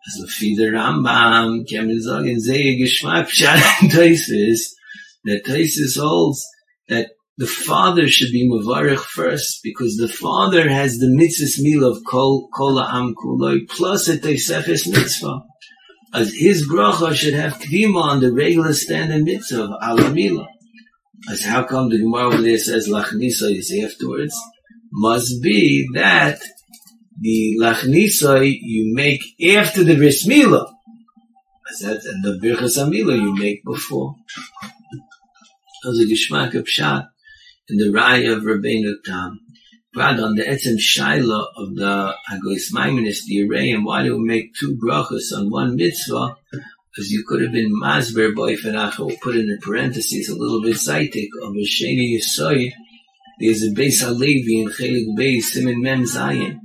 Also 0.09 0.27
für 0.27 0.55
der 0.55 0.73
Rambam 0.73 1.65
kann 1.69 1.87
man 1.87 2.01
sagen, 2.01 2.39
sehr 2.39 2.77
Geschmack, 2.77 3.29
Pshat 3.29 3.61
Taisis, 3.91 4.75
that 5.23 5.45
Taisis 5.45 5.99
holds 5.99 6.43
that 6.87 7.09
the 7.37 7.45
father 7.45 8.07
should 8.07 8.31
be 8.31 8.49
Mavarech 8.49 8.99
first, 8.99 9.59
because 9.63 9.97
the 9.97 10.07
father 10.07 10.67
has 10.67 10.97
the 10.97 11.09
mitzvah 11.09 11.61
meal 11.61 11.85
of 11.85 12.03
Kol, 12.05 12.49
Kol 12.53 12.79
Am 12.79 13.13
Kuloi, 13.13 13.69
plus 13.69 14.07
a 14.07 14.17
Taisefes 14.17 14.91
mitzvah. 14.91 15.41
As 16.11 16.33
his 16.33 16.67
bracha 16.67 17.13
should 17.13 17.35
have 17.35 17.59
kvima 17.59 18.01
on 18.01 18.19
the 18.19 18.33
regular 18.33 18.73
standard 18.73 19.23
mitzvah 19.23 19.63
of 19.63 19.81
Alamila. 19.81 20.47
As 21.29 21.43
how 21.43 21.63
come 21.63 21.89
the 21.89 21.99
Gemara 21.99 22.27
over 22.27 22.41
there 22.41 22.57
says 22.57 22.89
Lachnisa 22.89 23.55
is 23.55 23.71
afterwards? 23.85 24.35
Must 24.91 25.41
be 25.43 25.87
that 25.93 26.41
the 27.19 27.57
lachnisai 27.59 28.57
you 28.61 28.93
make 28.93 29.21
after 29.55 29.83
the 29.83 29.95
bris 29.95 30.27
milah. 30.27 30.73
That, 31.81 32.03
and 32.05 32.23
the 32.23 32.39
birchas 32.41 32.77
amila 32.77 33.15
you 33.15 33.35
make 33.35 33.63
before. 33.63 34.15
There's 35.83 35.99
a 35.99 36.05
geschmack 36.05 36.55
of 36.55 36.65
pshat 36.65 37.09
in 37.69 37.77
the 37.77 37.91
raya 37.95 38.35
of 38.35 38.43
Rabbeinu 38.43 39.03
Tam. 39.05 39.39
Brad 39.93 40.19
on 40.19 40.35
the 40.35 40.43
etzem 40.43 40.77
shaila 40.77 41.47
of 41.55 41.75
the 41.75 42.15
Hagois 42.31 42.71
Maimoniyos, 42.73 43.25
the 43.27 43.47
Arayim, 43.47 43.83
why 43.83 44.03
do 44.03 44.17
we 44.17 44.23
make 44.23 44.55
two 44.55 44.77
brachas 44.77 45.31
on 45.35 45.51
one 45.51 45.75
mitzvah? 45.75 46.35
Because 46.51 47.11
you 47.11 47.23
could 47.27 47.41
have 47.41 47.51
been 47.51 47.71
masber 47.79 48.33
boy 48.33 48.53
or 48.53 49.11
put 49.21 49.35
in 49.35 49.47
the 49.47 49.59
parentheses 49.61 50.29
a 50.29 50.35
little 50.35 50.61
bit 50.61 50.75
zaitik 50.75 51.29
of 51.43 51.55
a 51.55 51.65
sheni 51.65 52.17
yisoid. 52.17 52.71
There's 53.39 53.63
a 53.63 53.67
Beis 53.67 54.03
Halevi 54.03 54.61
in 54.61 54.69
Chelik 54.69 55.17
Beis, 55.17 55.43
Simon 55.43 55.81
Mem 55.81 56.03
Zayin 56.03 56.59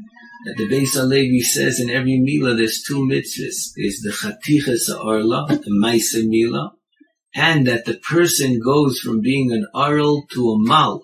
that 0.45 0.57
the 0.59 0.69
Beis 0.69 0.95
Halevi 0.95 1.41
says 1.41 1.81
in 1.81 1.91
every 1.91 2.21
Mila 2.21 2.55
there's 2.55 2.83
two 2.87 3.01
mitzvahs. 3.01 3.73
There's 3.77 4.01
the 4.03 4.13
Chatichas 4.13 4.95
Orla, 4.95 5.47
the 5.49 5.71
Maisa 5.83 6.27
Mila, 6.27 6.73
and 7.35 7.67
that 7.67 7.87
the 7.87 7.95
person 7.95 8.61
goes 8.61 9.01
from 9.01 9.21
being 9.21 9.53
an 9.53 9.67
Arl 9.75 10.27
to 10.33 10.51
a 10.51 10.59
Mal. 10.59 11.03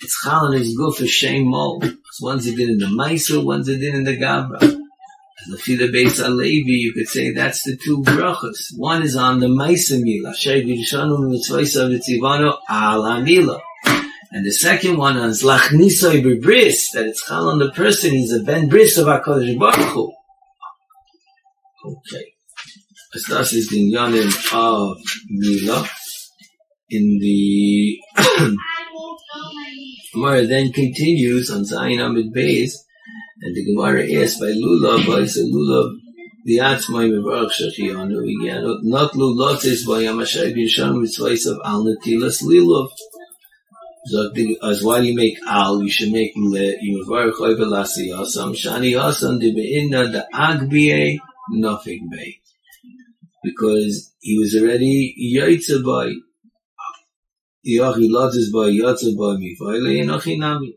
It's 0.00 0.20
Chal 0.22 0.52
and 0.52 0.64
Guf 0.76 1.00
a 1.00 1.06
Shem 1.06 1.48
Mal. 1.48 1.80
One's 2.20 2.46
it 2.46 2.56
did 2.56 2.70
in 2.70 2.78
the 2.78 2.86
Maisa, 2.86 3.44
one's 3.44 3.68
it 3.68 3.78
did 3.78 3.94
in 3.94 4.04
the 4.04 4.16
Gabra. 4.16 4.60
As 4.62 5.48
the 5.48 5.58
Fida 5.58 5.88
Beis 5.88 6.22
Halevi, 6.22 6.72
you 6.72 6.92
could 6.92 7.08
say 7.08 7.30
that's 7.30 7.62
the 7.62 7.76
two 7.76 8.02
brachas. 8.02 8.76
One 8.76 9.02
is 9.02 9.16
on 9.16 9.38
the 9.38 9.46
Maisa 9.46 10.00
Mila, 10.00 10.34
Shei 10.34 10.62
B'Yishanu 10.64 11.18
Mitzvaysa 11.20 11.88
V'Tzivano 11.88 12.58
Ala 12.68 13.22
Mila. 13.22 13.60
And 14.34 14.46
the 14.46 14.50
second 14.50 14.96
one 14.96 15.18
is 15.18 15.42
lachnisoi 15.42 16.40
bris, 16.40 16.90
that 16.94 17.04
it's 17.04 17.22
chal 17.26 17.50
on 17.50 17.58
the 17.58 17.70
person, 17.70 18.12
he's 18.12 18.32
a 18.32 18.42
ben 18.42 18.66
bris 18.66 18.96
of 18.96 19.06
HaKadosh 19.06 19.58
Baruch 19.58 19.90
Hu. 19.90 20.10
Okay. 21.84 22.32
As 23.14 23.24
das 23.28 23.52
is 23.52 23.68
the 23.68 23.92
yanim 23.92 24.32
of 24.54 24.96
Mila. 25.28 25.86
In 26.88 27.18
the 27.20 27.98
Gemara 30.14 30.46
then 30.46 30.72
continues 30.72 31.50
on 31.50 31.64
Zayin 31.64 32.00
Amid 32.00 32.32
Beis, 32.34 32.72
and 33.42 33.54
the 33.54 33.64
Gemara 33.66 34.10
asks 34.22 34.40
by 34.40 34.46
Lulav, 34.46 35.06
by 35.06 35.22
Lulav, 35.24 35.98
the 36.44 36.58
Atzmai 36.58 37.10
Mevarach 37.10 37.52
Shachiyanu, 37.52 38.78
not 38.82 39.12
Lulatis 39.12 39.86
by 39.86 40.04
Yamashai 40.04 40.54
B'Yishan 40.54 40.96
Mitzvahs 40.96 41.46
of 41.50 41.58
Al 41.64 41.84
Natilas 41.84 42.42
So 44.04 44.30
as 44.64 44.82
why 44.82 44.98
you 44.98 45.14
make 45.14 45.38
al, 45.46 45.80
you 45.80 45.90
should 45.90 46.10
make 46.10 46.32
le, 46.34 46.74
you 46.80 47.04
mevarich 47.06 47.40
over 47.40 47.64
lasi 47.64 48.08
asam, 48.08 48.52
shani 48.52 48.94
asam 48.98 49.38
de 49.38 49.54
be'inna 49.54 50.10
the 50.10 50.26
agbie 50.34 51.20
nafik 51.54 52.00
be. 52.10 52.40
Because 53.44 54.12
he 54.18 54.38
was 54.38 54.56
already 54.60 55.14
yaitza 55.36 55.84
by, 55.84 56.14
yachi 57.64 58.08
latzis 58.10 58.50
by 58.52 58.70
yatza 58.70 59.16
by 59.16 59.38
mifayle, 59.40 60.04
yanachi 60.04 60.36
nami. 60.36 60.74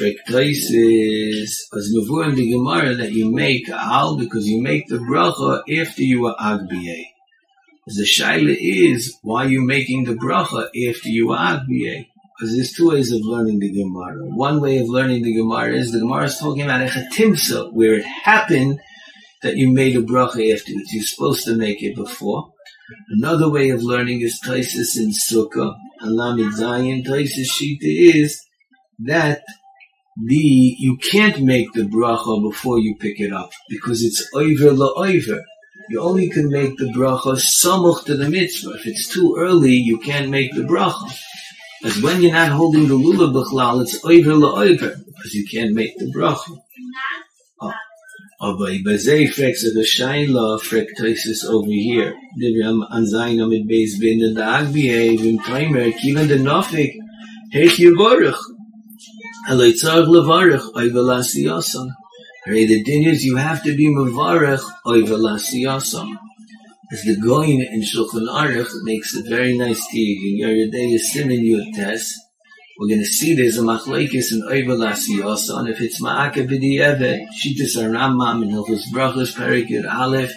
Frektais 0.00 0.64
is, 0.70 1.68
as 1.76 1.94
mavur 1.94 2.30
in 2.30 2.34
the 2.36 2.50
Gemara, 2.50 2.94
that 2.94 3.12
you 3.12 3.30
make 3.30 3.68
al, 3.68 4.16
because 4.16 4.46
you 4.46 4.62
make 4.62 4.88
the 4.88 4.96
bracha 4.96 5.60
after 5.78 6.02
you 6.02 6.26
are 6.26 6.36
agbie. 6.40 7.13
The 7.86 8.04
shaila 8.04 8.56
is, 8.58 9.18
why 9.22 9.44
are 9.44 9.48
you 9.48 9.60
making 9.60 10.04
the 10.04 10.14
bracha 10.14 10.68
after 10.88 11.08
you 11.08 11.32
are 11.32 11.60
Agbiye? 11.60 12.06
Because 12.38 12.56
there's 12.56 12.72
two 12.72 12.88
ways 12.90 13.12
of 13.12 13.20
learning 13.22 13.58
the 13.58 13.70
Gemara. 13.70 14.24
One 14.24 14.60
way 14.60 14.78
of 14.78 14.88
learning 14.88 15.22
the 15.22 15.34
Gemara 15.34 15.76
is 15.76 15.92
the 15.92 16.00
Gemara 16.00 16.24
is 16.24 16.38
talking 16.38 16.62
about 16.62 16.80
a 16.80 16.86
chatimsa, 16.86 17.72
where 17.72 17.94
it 17.94 18.04
happened 18.04 18.80
that 19.42 19.56
you 19.56 19.70
made 19.70 19.96
a 19.96 20.00
bracha 20.00 20.52
afterwards. 20.52 20.92
You're 20.92 21.04
supposed 21.04 21.44
to 21.44 21.56
make 21.56 21.82
it 21.82 21.94
before. 21.94 22.52
Another 23.10 23.50
way 23.50 23.68
of 23.68 23.82
learning 23.82 24.22
is 24.22 24.40
Taisis 24.42 24.96
in 24.96 25.10
Sukkah. 25.10 25.74
And 26.00 26.18
Lamid 26.18 26.52
Zayin, 26.54 27.04
Taisis 27.04 27.50
Shita 27.50 27.78
is 27.82 28.42
that 29.00 29.42
the, 30.16 30.36
you 30.36 30.96
can't 30.96 31.42
make 31.42 31.72
the 31.74 31.82
bracha 31.82 32.42
before 32.42 32.78
you 32.78 32.96
pick 32.98 33.20
it 33.20 33.32
up, 33.32 33.50
because 33.68 34.02
it's 34.02 34.26
over 34.34 34.72
la 34.72 34.92
over. 34.96 35.44
You 35.90 36.00
only 36.00 36.30
can 36.30 36.48
make 36.48 36.76
the 36.78 36.86
bracha 36.86 37.36
samuch 37.36 38.04
to 38.06 38.16
the 38.16 38.28
mitzvah. 38.28 38.72
If 38.72 38.86
it's 38.86 39.08
too 39.08 39.36
early, 39.38 39.74
you 39.74 39.98
can't 39.98 40.30
make 40.30 40.54
the 40.54 40.62
bracha. 40.62 41.12
As 41.84 42.00
when 42.00 42.22
you're 42.22 42.32
not 42.32 42.52
holding 42.52 42.88
the 42.88 42.94
lulav 42.94 43.32
b'chlal, 43.34 43.82
it's 43.82 44.02
over 44.04 44.34
la 44.34 44.62
over, 44.62 44.96
because 45.06 45.34
you 45.34 45.46
can't 45.46 45.74
make 45.74 45.98
the 45.98 46.06
bracha. 46.06 46.58
Aber 48.40 48.70
bei 48.84 48.98
sei 48.98 49.26
fragt 49.28 49.58
sich 49.58 49.74
der 49.74 49.84
Scheila, 49.84 50.58
fragt 50.58 51.00
over 51.48 51.70
here. 51.70 52.14
Wir 52.36 52.66
haben 52.66 52.82
an 52.82 53.06
seiner 53.06 53.46
mit 53.46 53.68
Beis 53.68 53.98
bin 53.98 54.22
in 54.22 54.34
der 54.34 54.48
Agbie, 54.48 55.16
im 55.16 55.42
Timer, 55.42 55.90
kiven 55.92 56.28
den 56.28 56.42
Nofik, 56.44 56.92
heich 57.52 57.78
Baruch. 57.96 58.40
Eloi 59.48 59.72
tzarg 59.72 60.08
levarech, 60.08 60.66
oi 60.74 60.88
velasi 60.94 61.44
yasam. 61.44 61.88
Hey, 62.46 62.66
the 62.66 62.82
din 62.82 63.08
is 63.08 63.24
you 63.24 63.36
have 63.36 63.62
to 63.62 63.74
be 63.74 63.86
mevarech, 63.86 64.62
oi 64.86 65.00
velasi 65.00 65.64
yasam. 65.64 66.14
As 66.92 67.02
the 67.04 67.16
going 67.16 67.62
in 67.62 67.80
Shulchan 67.80 68.28
Aruch 68.28 68.68
makes 68.82 69.16
a 69.16 69.22
very 69.22 69.56
nice 69.56 69.86
tig, 69.86 70.18
in 70.22 70.40
Yeridei 70.42 70.98
Simin 70.98 71.40
Yud 71.40 71.74
Tes, 71.74 72.20
we're 72.78 72.88
going 72.88 73.00
to 73.00 73.06
see 73.06 73.34
there's 73.34 73.56
a 73.56 73.62
machlekes 73.62 74.30
in 74.30 74.42
Oiva 74.42 74.76
Lasiyasa, 74.76 75.58
and 75.60 75.68
if 75.70 75.80
it's 75.80 76.02
Ma'aka 76.02 76.46
B'di'eve, 76.46 77.26
Shitas 77.32 77.78
Rambam 77.78 78.42
in 78.42 78.50
Hilchus 78.50 78.92
Brachos, 78.92 79.32
Perikir 79.34 79.90
Aleph, 79.90 80.34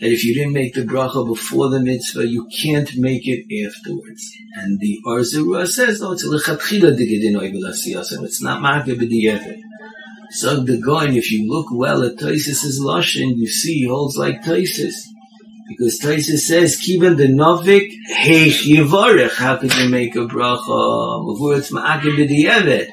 that 0.00 0.12
if 0.12 0.24
you 0.24 0.34
didn't 0.34 0.52
make 0.52 0.74
the 0.74 0.82
bracha 0.82 1.26
before 1.26 1.70
the 1.70 1.80
mitzvah, 1.80 2.26
you 2.26 2.46
can't 2.60 2.90
make 2.98 3.22
it 3.24 3.46
afterwards. 3.66 4.22
And 4.56 4.78
the 4.80 4.98
Arzurua 5.06 5.66
says, 5.66 6.02
no, 6.02 6.12
it's 6.12 6.24
a 6.24 6.26
lechatchila 6.26 6.94
digidin 6.94 7.40
Oiva 7.40 7.58
Lasiyasa, 7.58 8.22
it's 8.22 8.42
not 8.42 8.60
Ma'aka 8.60 8.94
B'di'eve. 8.98 9.62
So 10.30 10.60
the 10.62 10.78
Goin, 10.78 11.16
if 11.16 11.32
you 11.32 11.48
look 11.48 11.68
well 11.72 12.02
at 12.02 12.16
Tosis' 12.16 12.78
Lashon, 12.80 13.36
you 13.36 13.48
see 13.48 13.80
he 13.80 13.86
holds 13.88 14.16
like 14.16 14.42
Tosis. 14.42 14.94
Because 15.68 16.00
Taisa 16.00 16.38
says, 16.38 16.80
Kiban 16.80 17.16
the 17.16 17.26
Novik, 17.28 17.92
Heich 18.10 18.62
Yivarech, 18.66 19.36
how 19.36 19.56
could 19.56 19.74
you 19.74 19.88
make 19.88 20.16
a 20.16 20.20
bracha? 20.20 21.26
Before 21.26 21.56
it's 21.56 21.70
Ma'akib 21.70 22.16
b'di'evet. 22.16 22.88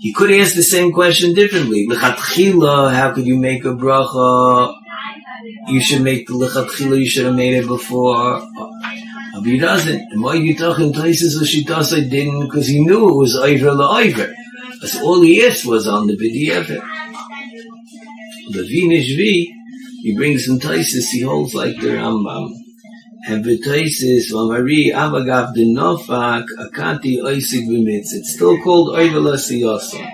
He 0.00 0.12
could 0.12 0.30
ask 0.30 0.54
the 0.54 0.62
same 0.62 0.92
question 0.92 1.34
differently. 1.34 1.86
L'chatchila, 1.88 2.92
how 2.94 3.12
could 3.12 3.26
you 3.26 3.36
make 3.36 3.64
a 3.64 3.74
bracha? 3.74 4.74
You 5.68 5.80
should 5.80 6.02
make 6.02 6.26
the 6.26 6.34
l'chatchila, 6.34 6.98
you 6.98 7.06
should 7.06 7.26
have 7.26 7.34
made 7.34 7.54
it 7.54 7.66
before. 7.66 8.40
But 9.34 9.44
he 9.44 9.58
doesn't. 9.58 10.12
And 10.12 10.22
why 10.22 10.34
you 10.34 10.56
talking 10.56 10.92
Taisa 10.92 11.28
Shitasa 11.42 12.08
didn't, 12.08 12.40
because 12.40 12.66
he 12.66 12.84
knew 12.84 13.08
it 13.08 13.14
was 13.14 13.36
Iver 13.36 13.70
la'Iver. 13.70 14.34
That's 14.80 14.96
all 15.00 15.22
he 15.22 15.44
asked 15.44 15.66
was 15.66 15.88
on 15.88 16.06
the 16.06 16.16
b'di'evet. 16.16 16.82
The 18.50 18.62
Vinishvi, 18.62 19.46
he 20.02 20.16
brings 20.16 20.46
some 20.46 20.58
Taisis, 20.58 21.10
he 21.10 21.22
holds 21.22 21.54
like 21.54 21.80
the 21.80 21.88
Rambam. 21.88 22.52
And 23.26 23.44
the 23.44 23.58
Taisis, 23.58 24.32
Vamari, 24.32 24.92
Avagav 24.92 25.52
de 25.52 25.66
Nofak, 25.66 26.46
Akati 26.58 27.18
Oisig 27.18 27.66
B'mitz. 27.66 28.12
It's 28.12 28.34
still 28.34 28.56
called 28.62 28.96
Oivala 28.96 29.34
Siyosam. 29.36 30.08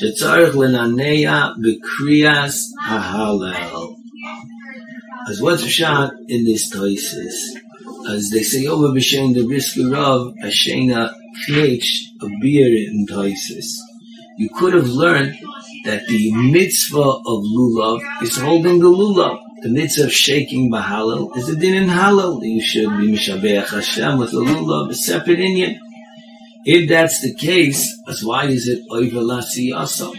Shetzarech 0.00 0.52
Lenaneya 0.52 1.56
B'kriyas 1.56 2.60
HaHalel. 2.86 3.96
As 5.28 5.40
what's 5.40 5.64
shot 5.64 6.12
in 6.28 6.44
this 6.44 6.70
Taisis? 6.72 7.34
As 8.08 8.30
they 8.30 8.42
say 8.42 8.66
over 8.66 8.88
B'Shem 8.88 9.34
the 9.34 9.46
Brisker 9.46 9.90
Rav, 9.90 10.34
Ashena 10.44 11.14
PH, 11.46 12.10
a 12.20 12.28
beer 12.40 12.68
in 12.68 13.06
Taisis. 13.06 13.78
You 14.36 14.48
could 14.48 14.74
have 14.74 14.88
learned 14.88 15.38
that 15.84 16.06
the 16.06 16.32
mitzvah 16.32 16.98
of 16.98 17.44
lulav 17.56 18.00
is 18.20 18.36
holding 18.36 18.80
the 18.80 18.88
lulav. 18.88 19.38
The 19.62 19.68
mitzvah 19.68 20.06
of 20.06 20.12
shaking 20.12 20.72
bahalal 20.72 21.36
is 21.36 21.48
a 21.48 21.54
din 21.54 21.74
in 21.74 21.88
halal. 21.88 22.44
You 22.44 22.60
should 22.60 22.88
be 22.98 23.12
mishabeach 23.12 23.68
Hashem 23.68 24.18
with 24.18 24.32
the 24.32 24.40
lulav, 24.40 24.90
a 24.90 24.94
separate 24.94 25.38
Indian. 25.38 25.78
If 26.64 26.88
that's 26.88 27.20
the 27.20 27.32
case, 27.34 27.96
as 28.08 28.24
why 28.24 28.46
is 28.46 28.66
it 28.66 28.88
oivelasi 28.88 29.72
asam? 29.72 30.16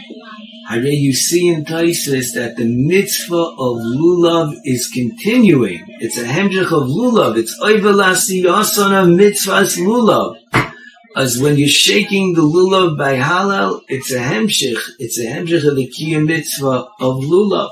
Hare 0.70 0.88
you 0.88 1.14
see 1.14 1.50
in 1.50 1.66
Taisis 1.66 2.34
that 2.36 2.56
the 2.56 2.66
mitzvah 2.66 3.36
of 3.36 3.78
lulav 4.00 4.56
is 4.64 4.88
continuing. 4.88 5.84
It's 6.00 6.18
a 6.18 6.24
hemshech 6.24 6.72
of 6.72 6.88
lulav. 6.88 7.38
It's 7.38 7.60
oivelasi 7.60 8.44
asam 8.44 8.94
of 9.02 9.08
mitzvahs 9.10 9.78
lulav 9.78 10.38
as 11.16 11.40
when 11.40 11.58
you're 11.58 11.70
shaking 11.70 12.34
the 12.34 12.42
lulav 12.42 12.98
by 12.98 13.16
halal, 13.16 13.82
it's 13.88 14.12
a 14.12 14.20
hemshich. 14.20 14.82
It's 15.00 15.18
a 15.18 15.26
hemshich 15.26 15.68
of 15.68 15.78
the 15.78 15.90
kiyam 15.90 16.28
mitzvah 16.28 16.88
of 17.00 17.24
lulav. 17.24 17.72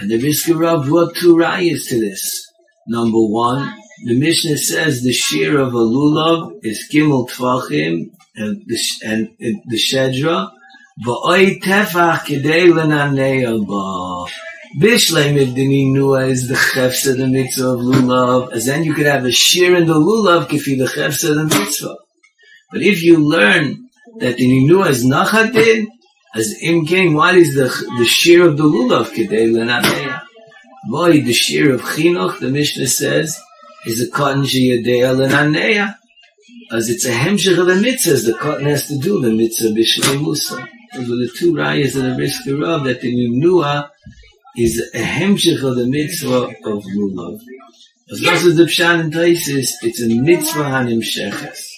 And 0.00 0.10
the 0.10 0.18
Brisker 0.18 0.56
Rav 0.56 0.86
brought 0.86 1.16
two 1.16 1.36
rayas 1.36 1.88
to 1.88 1.98
this. 1.98 2.46
Number 2.86 3.18
one, 3.20 3.74
the 4.04 4.18
Mishnah 4.18 4.58
says 4.58 5.02
the 5.02 5.12
shear 5.12 5.58
of 5.60 5.72
a 5.74 5.78
lulav 5.78 6.58
is 6.62 6.88
gimel 6.92 7.30
tvachim 7.30 8.10
and 8.36 8.62
the, 8.66 8.78
and, 9.04 9.30
and 9.40 9.62
the 9.66 9.78
shedra, 9.78 10.50
v'oi 11.06 11.58
tefach 11.60 12.26
kedei 12.26 12.72
Bishlem 14.78 15.36
if 15.36 15.54
the 15.54 15.66
Ninua 15.66 16.30
is 16.30 16.48
the 16.48 16.54
chefsa 16.54 17.14
the 17.14 17.26
mitzvah 17.26 17.68
of 17.68 17.80
lulav, 17.80 18.52
as 18.52 18.64
then 18.64 18.84
you 18.84 18.94
could 18.94 19.04
have 19.04 19.26
a 19.26 19.30
shear 19.30 19.76
in 19.76 19.86
the 19.86 19.94
lulav 19.94 20.46
kifi 20.46 20.78
the 20.78 20.86
chefsa 20.86 21.34
the 21.34 21.44
mitzvah. 21.44 21.96
But 22.70 22.80
if 22.80 23.02
you 23.02 23.18
learn 23.18 23.90
that 24.20 24.38
the 24.38 24.46
Ninua 24.46 24.88
is 24.88 25.04
nachadin, 25.04 25.88
as 26.34 26.56
im 26.62 26.86
came, 26.86 27.12
what 27.12 27.34
is 27.34 27.54
the 27.54 27.64
the 27.98 28.06
shear 28.06 28.48
of 28.48 28.56
the 28.56 28.62
lulav 28.62 29.08
kedei 29.10 29.52
lenaneya? 29.52 30.22
Boy, 30.88 31.20
the 31.20 31.34
shear 31.34 31.74
of 31.74 31.82
chinuch, 31.82 32.40
the 32.40 32.48
Mishnah 32.48 32.86
says, 32.86 33.38
is 33.84 34.00
a 34.00 34.10
cotton 34.10 34.44
sheyadei 34.44 35.04
lenaneya. 35.14 35.96
As 36.70 36.88
it's 36.88 37.04
a 37.04 37.12
hemshech 37.12 37.58
of 37.58 37.66
the 37.66 37.76
mitzvah, 37.76 38.14
the 38.14 38.38
cotton 38.38 38.64
has 38.64 38.88
to 38.88 38.96
do 38.96 39.20
the 39.20 39.30
mitzvah 39.30 39.68
b'shnei 39.68 40.18
musa. 40.18 40.66
Those 40.94 41.10
are 41.10 41.16
the 41.16 41.30
two 41.36 41.52
rayas 41.52 41.96
of 41.96 42.04
the 42.04 42.14
Brisker 42.14 42.56
Rav 42.56 42.84
that 42.84 43.00
the 43.02 43.14
Ninua 43.14 43.90
is 44.56 44.90
a 44.94 44.98
hemshich 44.98 45.62
of 45.62 45.76
the 45.76 45.86
mitzvah 45.86 46.54
of 46.64 46.82
lulav. 46.96 47.40
As 48.10 48.22
well 48.22 48.34
as 48.34 48.56
the 48.56 48.64
pshan 48.64 49.00
and 49.00 49.12
taisis, 49.12 49.70
it's 49.82 50.02
a 50.02 50.08
mitzvah 50.08 50.62
sheches. 51.00 51.68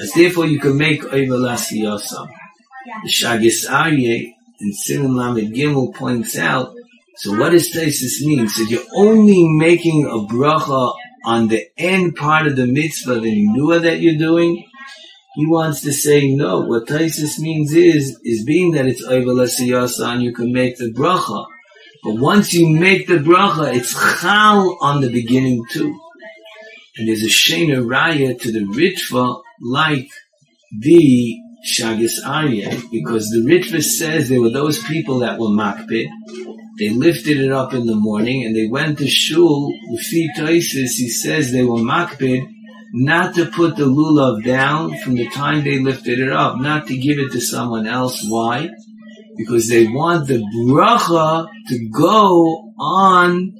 As 0.00 0.12
therefore 0.12 0.46
you 0.46 0.60
can 0.60 0.76
make 0.76 1.02
oivalasi 1.02 1.82
yosam. 1.82 2.28
The 3.04 3.10
Shagis 3.10 3.66
Aryeh 3.68 4.32
in 4.60 4.72
Sinim 4.72 5.16
Lamed 5.16 5.54
Gimel 5.54 5.94
points 5.94 6.38
out, 6.38 6.74
so 7.16 7.38
what 7.38 7.50
does 7.50 7.72
taisis 7.72 8.24
mean? 8.24 8.48
So 8.48 8.62
you're 8.62 8.82
only 8.94 9.46
making 9.56 10.04
a 10.04 10.32
bracha 10.32 10.94
on 11.24 11.48
the 11.48 11.66
end 11.76 12.16
part 12.16 12.46
of 12.46 12.56
the 12.56 12.66
mitzvah, 12.66 13.20
the 13.20 13.46
nua 13.46 13.82
that 13.82 14.00
you're 14.00 14.18
doing, 14.18 14.64
he 15.34 15.46
wants 15.46 15.82
to 15.82 15.92
say 15.92 16.34
no. 16.34 16.62
What 16.62 16.86
Taisis 16.86 17.38
means 17.38 17.72
is, 17.72 18.18
is 18.24 18.44
being 18.44 18.72
that 18.72 18.86
it's 18.86 19.06
Oivalasi 19.06 20.02
and 20.04 20.22
you 20.22 20.34
can 20.34 20.52
make 20.52 20.78
the 20.78 20.92
bracha. 20.92 21.46
But 22.04 22.14
once 22.14 22.52
you 22.52 22.68
make 22.68 23.06
the 23.06 23.18
bracha, 23.18 23.74
it's 23.74 23.92
chal 24.20 24.78
on 24.80 25.00
the 25.00 25.10
beginning 25.10 25.64
too. 25.70 25.98
And 26.96 27.08
there's 27.08 27.22
a 27.22 27.26
shena 27.26 27.84
raya 27.84 28.40
to 28.40 28.52
the 28.52 28.60
ritva 28.60 29.42
like 29.60 30.08
the 30.80 31.38
Shagis 31.66 32.24
Arya, 32.24 32.70
because 32.92 33.28
the 33.30 33.44
ritva 33.44 33.82
says 33.82 34.28
there 34.28 34.40
were 34.40 34.50
those 34.50 34.82
people 34.84 35.20
that 35.20 35.38
were 35.38 35.48
makbid. 35.48 36.06
They 36.78 36.90
lifted 36.90 37.40
it 37.40 37.50
up 37.50 37.74
in 37.74 37.86
the 37.86 37.96
morning 37.96 38.44
and 38.44 38.54
they 38.54 38.68
went 38.68 38.98
to 38.98 39.08
shul. 39.08 39.72
The 39.90 40.28
Toisis, 40.36 40.94
he 40.96 41.08
says 41.08 41.50
they 41.50 41.64
were 41.64 41.80
makbid 41.80 42.46
not 42.92 43.34
to 43.34 43.46
put 43.46 43.76
the 43.76 43.84
lulav 43.84 44.44
down 44.44 44.96
from 44.98 45.14
the 45.16 45.28
time 45.30 45.64
they 45.64 45.78
lifted 45.78 46.20
it 46.20 46.32
up, 46.32 46.58
not 46.58 46.86
to 46.86 46.96
give 46.96 47.18
it 47.18 47.32
to 47.32 47.40
someone 47.40 47.86
else. 47.86 48.24
Why? 48.26 48.70
Because 49.38 49.68
they 49.68 49.86
want 49.86 50.26
the 50.26 50.42
bracha 50.54 51.48
to 51.68 51.88
go 51.88 52.72
on 52.78 53.54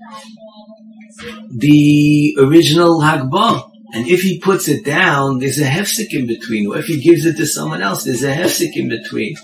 the 1.50 2.36
original 2.38 3.00
Hagbah. 3.00 3.70
And 3.94 4.06
if 4.06 4.20
he 4.20 4.38
puts 4.38 4.68
it 4.68 4.84
down, 4.84 5.38
there's 5.38 5.58
a 5.58 5.64
hefsek 5.64 6.12
in 6.12 6.26
between. 6.26 6.66
Or 6.66 6.78
if 6.78 6.86
he 6.86 7.00
gives 7.00 7.24
it 7.24 7.36
to 7.38 7.46
someone 7.46 7.80
else, 7.80 8.04
there's 8.04 8.22
a 8.22 8.34
hefsek 8.34 8.76
in 8.76 8.88
between. 8.90 9.36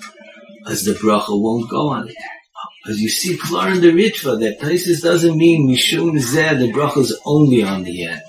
As 0.66 0.84
the 0.84 0.92
bracha 0.92 1.40
won't 1.40 1.70
go 1.70 1.88
on 1.88 2.08
it. 2.08 2.16
As 2.86 3.00
you 3.00 3.08
see 3.08 3.38
clear 3.38 3.72
in 3.72 3.80
the 3.80 3.92
Ritva, 3.92 4.40
that 4.40 4.60
Taisis 4.60 5.02
doesn't 5.02 5.38
mean 5.38 5.68
Mishum 5.68 6.18
Zeh, 6.18 6.58
the 6.58 6.70
bracha 6.70 6.98
is 6.98 7.18
only 7.24 7.62
on 7.62 7.82
the 7.82 8.06
end. 8.06 8.20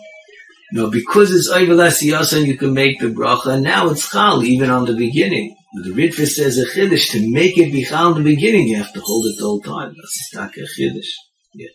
No, 0.71 0.89
because 0.89 1.33
it's 1.33 1.51
Oivelas 1.51 2.01
Yasan, 2.01 2.45
you 2.45 2.57
can 2.57 2.73
make 2.73 2.99
the 2.99 3.07
bracha, 3.07 3.47
and 3.47 3.63
now 3.63 3.89
it's 3.89 4.09
Chal, 4.09 4.43
even 4.43 4.69
on 4.69 4.85
the 4.85 4.95
beginning. 4.95 5.55
But 5.75 5.83
the 5.83 5.91
Ritva 5.91 6.25
says 6.25 6.57
a 6.57 6.65
Chiddush, 6.65 7.11
to 7.11 7.31
make 7.31 7.57
it 7.57 7.73
Bichal 7.73 8.15
in 8.15 8.23
the 8.23 8.35
beginning, 8.35 8.69
you 8.69 8.77
have 8.77 8.93
to 8.93 9.01
hold 9.01 9.27
it 9.27 9.35
the 9.37 9.45
whole 9.45 9.61
time. 9.61 9.93
That's 9.95 10.33
a 10.33 10.81
Chiddush. 10.81 11.11
Yeah. 11.53 11.67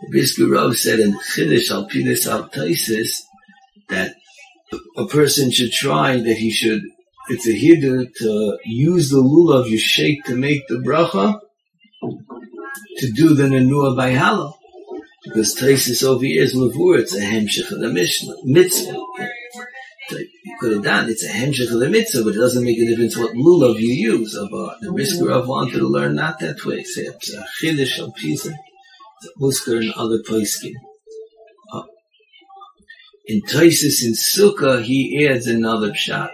The 0.00 0.08
Brisker 0.10 0.48
Rav 0.48 0.76
said 0.76 0.98
in 0.98 1.12
Chiddush, 1.12 1.70
Al 1.70 1.88
Pilis 1.88 2.26
Al 2.26 2.48
Taisis, 2.48 3.22
that 3.88 4.16
a 4.96 5.06
person 5.06 5.52
should 5.52 5.70
try 5.70 6.16
that 6.16 6.36
he 6.36 6.50
should, 6.50 6.82
it's 7.28 7.46
a 7.46 7.50
hiddur 7.50 8.06
to 8.18 8.58
use 8.64 9.10
the 9.10 9.22
lulav 9.22 9.68
you 9.68 9.78
shake 9.78 10.24
to 10.24 10.34
make 10.34 10.66
the 10.68 10.76
bracha, 10.76 11.38
to 12.98 13.12
do 13.12 13.34
the 13.34 13.44
nanua 13.44 13.96
by 13.96 14.12
halal. 14.12 14.54
Because 15.24 15.56
Taisis 15.56 16.04
over 16.04 16.24
here 16.24 16.42
is 16.42 16.54
Mavur, 16.54 16.98
it's 16.98 17.14
a 17.14 17.20
hemshech 17.20 17.70
of 17.72 17.80
the 17.80 17.88
Mishnah, 17.88 18.34
mitzvah. 18.44 18.96
Could 20.58 20.72
have 20.72 20.84
done, 20.84 21.10
it's 21.10 21.24
a 21.24 21.28
hemshech 21.28 21.70
of 21.70 21.80
the 21.80 21.88
mitzvah, 21.90 22.24
but 22.24 22.34
it 22.34 22.38
doesn't 22.38 22.64
make 22.64 22.78
a 22.78 22.86
difference 22.86 23.16
what 23.16 23.34
lulav 23.34 23.78
you 23.78 23.92
use. 23.92 24.38
But 24.50 24.56
uh, 24.56 24.76
the 24.80 24.92
Brisker 24.92 25.26
Rav 25.26 25.46
wanted 25.46 25.78
to 25.78 25.86
learn 25.86 26.14
not 26.14 26.38
that 26.40 26.64
way. 26.64 26.82
Say, 26.82 27.06
a 27.06 27.10
uh, 27.10 27.44
chiddush 27.60 27.98
of 27.98 28.14
pizza. 28.14 28.54
It's 29.22 29.32
a 29.36 29.38
musker 29.38 29.78
and 29.78 29.92
other 29.92 30.18
poiskim. 30.18 30.72
Uh, 31.72 31.82
in 33.26 33.42
Toisis 33.42 34.02
in 34.02 34.12
Sukkah, 34.12 34.82
he 34.82 35.28
adds 35.28 35.46
another 35.46 35.94
shot 35.94 36.30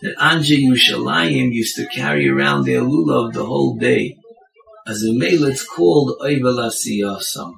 that 0.00 0.16
Anje 0.16 0.58
Yushalayim 0.58 1.52
used 1.52 1.76
to 1.76 1.86
carry 1.86 2.28
around 2.28 2.64
their 2.64 2.80
lulav 2.80 3.32
the 3.32 3.44
whole 3.44 3.76
day. 3.76 4.16
As 4.86 5.04
a 5.04 5.12
male, 5.12 5.44
it's 5.44 5.64
called 5.64 6.18
Oivalasiyasam. 6.20 7.54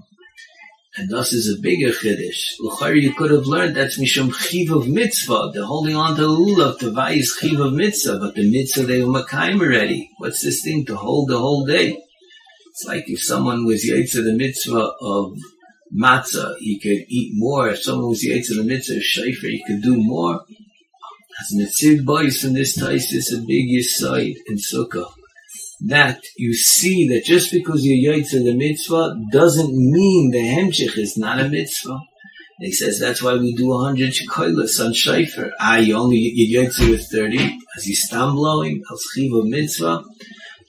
And 0.96 1.10
thus 1.10 1.32
is 1.32 1.52
a 1.52 1.60
bigger 1.60 1.90
chiddush. 1.90 2.54
L'chari, 2.60 3.02
you 3.02 3.14
could 3.14 3.32
have 3.32 3.46
learned 3.46 3.74
that's 3.74 3.98
mishum 3.98 4.32
chiv 4.32 4.70
of 4.70 4.88
mitzvah. 4.88 5.50
They're 5.52 5.64
holding 5.64 5.96
on 5.96 6.14
to 6.14 6.22
the 6.22 6.28
lulav 6.28 6.78
to 6.78 6.96
is 7.12 7.36
chiv 7.40 7.58
of 7.58 7.72
mitzvah, 7.72 8.18
but 8.20 8.36
the 8.36 8.48
mitzvah 8.48 8.86
they 8.86 9.02
were 9.02 9.12
makayim 9.12 9.60
already. 9.60 10.10
What's 10.18 10.42
this 10.42 10.62
thing 10.62 10.86
to 10.86 10.94
hold 10.94 11.30
the 11.30 11.38
whole 11.38 11.66
day? 11.66 12.00
It's 12.68 12.84
like 12.84 13.04
if 13.08 13.20
someone 13.20 13.64
was 13.64 13.84
yaitza 13.84 14.22
the 14.22 14.36
mitzvah 14.36 14.92
of 15.00 15.36
matzah, 15.92 16.56
he 16.58 16.78
could 16.78 17.06
eat 17.08 17.32
more. 17.34 17.70
If 17.70 17.82
someone 17.82 18.10
was 18.10 18.24
yaitza 18.24 18.56
the 18.56 18.62
mitzvah 18.62 18.96
of 18.96 19.02
shayfer, 19.02 19.50
he 19.50 19.64
could 19.66 19.82
do 19.82 19.96
more. 19.96 20.44
As 21.40 21.58
mitziv 21.58 22.04
boys 22.04 22.44
in 22.44 22.54
this 22.54 22.76
tais 22.76 23.12
is 23.12 23.32
a 23.32 23.42
big 23.42 23.82
side 23.82 24.36
in 24.46 24.58
sukkah 24.58 25.10
that 25.80 26.22
you 26.36 26.54
see 26.54 27.08
that 27.08 27.24
just 27.24 27.52
because 27.52 27.84
you're 27.84 28.14
the 28.14 28.54
mitzvah 28.56 29.16
doesn't 29.32 29.74
mean 29.74 30.30
the 30.30 30.38
Hemshich 30.38 30.96
is 30.98 31.16
not 31.16 31.40
a 31.40 31.48
mitzvah. 31.48 32.00
And 32.58 32.66
he 32.66 32.72
says 32.72 33.00
that's 33.00 33.22
why 33.22 33.34
we 33.34 33.54
do 33.54 33.72
a 33.72 33.82
100 33.82 34.12
shikoilas 34.12 34.84
on 34.84 34.92
Shaifer. 34.92 35.50
Ah, 35.58 35.76
you 35.76 35.96
only, 35.96 36.16
you 36.16 36.60
Yaitza 36.60 36.88
with 36.88 37.10
30, 37.10 37.58
as 37.76 37.86
you 37.86 37.96
stand 37.96 38.36
blowing, 38.36 38.82
al 38.88 39.44
mitzvah. 39.44 40.04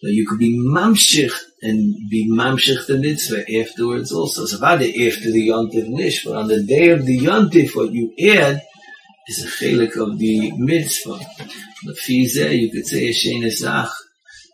But 0.01 0.11
you 0.11 0.27
could 0.27 0.39
be 0.39 0.57
mamshich 0.57 1.33
and 1.61 2.09
be 2.09 2.29
mamshich 2.29 2.87
the 2.87 2.97
mitzvah 2.97 3.45
afterwards 3.59 4.11
also. 4.11 4.45
So 4.45 4.57
about 4.57 4.79
the 4.79 5.07
after 5.07 5.31
the 5.31 5.47
yontif 5.47 5.87
nish, 5.87 6.25
but 6.25 6.35
on 6.35 6.47
the 6.47 6.63
day 6.63 6.89
of 6.89 7.05
the 7.05 7.17
yontif, 7.17 7.75
what 7.75 7.91
you 7.91 8.13
add 8.31 8.61
is 9.27 9.43
a 9.43 9.47
chelik 9.47 9.95
of 9.97 10.17
the 10.19 10.51
mitzvah. 10.57 11.19
The 11.83 11.93
fizeh, 11.93 12.59
you 12.59 12.71
could 12.71 12.87
say 12.87 13.07
a 13.07 13.13
shein 13.13 13.45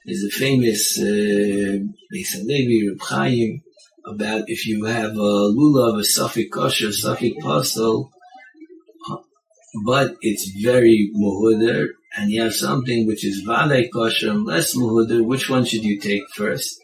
is 0.06 0.24
a 0.24 0.30
famous 0.30 1.00
uh, 1.00 1.78
Beis 2.14 2.34
Halevi, 2.34 2.90
Reb 2.90 3.02
Chaim, 3.02 3.62
about 4.06 4.44
if 4.48 4.66
you 4.66 4.86
have 4.86 5.12
a 5.12 5.34
lulav, 5.58 6.00
a 6.00 6.04
suffix 6.04 6.50
kosher, 6.52 6.90
a 6.90 7.34
pastel, 7.42 8.12
but 9.86 10.16
it's 10.22 10.50
very 10.62 11.12
muhuder, 11.16 11.88
and 12.18 12.32
you 12.32 12.42
have 12.42 12.54
something 12.54 13.08
which 13.08 13.24
is 13.26 13.42
vale 13.42 13.88
kosher 13.94 14.34
less 14.34 14.76
muhuder, 14.76 15.24
which 15.24 15.50
one 15.50 15.66
should 15.66 15.84
you 15.84 16.00
take 16.00 16.24
first? 16.34 16.80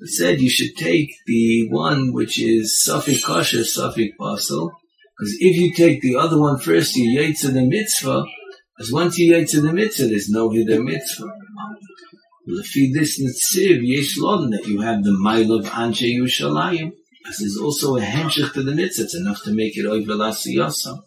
It 0.00 0.08
said 0.08 0.40
you 0.40 0.50
should 0.50 0.76
take 0.76 1.10
the 1.26 1.68
one 1.70 2.12
which 2.12 2.40
is 2.40 2.82
suffix 2.82 3.24
kosher, 3.24 3.64
suffix 3.64 4.14
pastel, 4.18 4.72
because 5.18 5.36
if 5.40 5.56
you 5.56 5.72
take 5.72 6.00
the 6.02 6.16
other 6.16 6.38
one 6.38 6.58
first, 6.58 6.94
you 6.96 7.18
yaitza 7.18 7.52
the 7.52 7.64
mitzvah, 7.64 8.24
because 8.76 8.92
once 8.92 9.18
you 9.18 9.34
yaitza 9.34 9.62
the 9.62 9.72
mitzvah, 9.72 10.08
there's 10.08 10.28
no 10.28 10.50
hither 10.50 10.82
mitzvah. 10.82 11.32
Lefi 12.48 12.92
this 12.92 13.20
Nitziv, 13.20 13.80
Yesh 13.82 14.18
Lodin, 14.18 14.50
that 14.50 14.66
you 14.66 14.80
have 14.80 15.04
the 15.04 15.12
mile 15.12 15.52
of 15.52 15.66
Anshe 15.66 16.16
Yerushalayim, 16.16 16.92
as 17.28 17.40
is 17.40 17.60
also 17.62 17.96
a 17.96 18.00
hemshich 18.00 18.52
to 18.54 18.62
the 18.62 18.74
mitzvah, 18.74 19.04
it's 19.04 19.14
enough 19.14 19.42
to 19.42 19.52
make 19.52 19.76
it 19.76 19.84
over 19.84 20.12
Lasiyasam. 20.12 21.02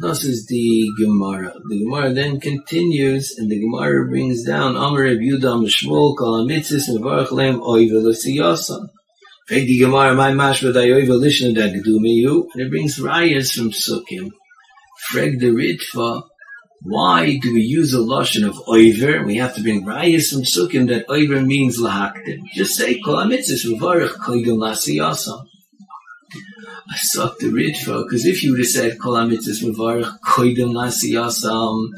Thus 0.00 0.24
is 0.24 0.46
the 0.46 0.90
Gemara. 0.98 1.54
The 1.68 1.78
Gemara 1.78 2.12
then 2.12 2.40
continues, 2.40 3.38
and 3.38 3.48
the 3.48 3.60
Gemara 3.60 4.08
brings 4.08 4.42
down 4.42 4.74
Amar 4.74 5.02
Reb 5.02 5.18
Yudah 5.18 5.62
Mishmol 5.62 6.16
Kol 6.16 6.44
HaMitzis 6.44 6.88
Mevarach 6.90 7.28
Leim 7.28 7.60
Oiva 7.60 8.02
L'Siyasam. 8.02 8.88
Fake 9.46 9.66
the 9.68 9.78
Gemara, 9.78 10.14
my 10.14 10.32
mashma 10.32 10.72
Dayoiva 10.74 11.16
Lishna 11.20 11.54
Dagdumiyu, 11.54 12.48
and 12.52 12.62
it 12.62 12.70
brings 12.70 12.98
rayas 12.98 13.52
from 13.54 13.70
Sukkim. 13.70 14.32
Freg 15.10 15.38
the 15.38 15.48
Ritva, 15.48 16.22
why 16.82 17.38
do 17.40 17.52
we 17.52 17.60
use 17.60 17.92
a 17.92 18.00
lotion 18.00 18.44
of 18.44 18.56
oiver? 18.68 19.24
We 19.24 19.36
have 19.36 19.54
to 19.54 19.62
bring 19.62 19.84
rayas 19.84 20.30
from 20.30 20.42
sukkim 20.42 20.88
that 20.88 21.06
oiver 21.08 21.44
means 21.44 21.78
lahaktim. 21.78 22.42
Just 22.54 22.74
say 22.74 23.00
kol 23.00 23.16
amitzis 23.16 23.64
v'varich 23.66 24.14
koidim 24.16 24.58
lasiyasam. 24.58 25.46
I 26.90 26.96
sucked 26.96 27.40
the 27.40 27.46
Ritva 27.46 28.04
because 28.04 28.26
if 28.26 28.42
you 28.42 28.52
would 28.52 28.60
have 28.60 28.68
said 28.68 28.98
kol 28.98 29.14
amitzis 29.14 29.62
v'varich 29.62 30.10
koidim 30.26 30.72
lasiyasam, 30.72 31.88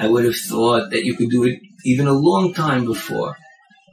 I 0.00 0.08
would 0.08 0.24
have 0.24 0.36
thought 0.36 0.90
that 0.90 1.04
you 1.04 1.14
could 1.16 1.30
do 1.30 1.44
it 1.44 1.60
even 1.84 2.06
a 2.06 2.12
long 2.12 2.54
time 2.54 2.84
before. 2.86 3.36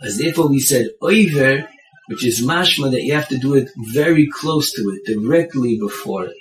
As 0.04 0.18
therefore 0.18 0.50
we 0.50 0.60
said 0.60 0.88
oiver, 1.02 1.68
which 2.08 2.26
is 2.26 2.42
mashma 2.42 2.92
that 2.92 3.04
you 3.04 3.14
have 3.14 3.28
to 3.30 3.38
do 3.38 3.54
it 3.56 3.70
very 3.94 4.28
close 4.28 4.74
to 4.74 4.82
it, 4.90 5.06
directly 5.06 5.78
before 5.80 6.26
it. 6.26 6.41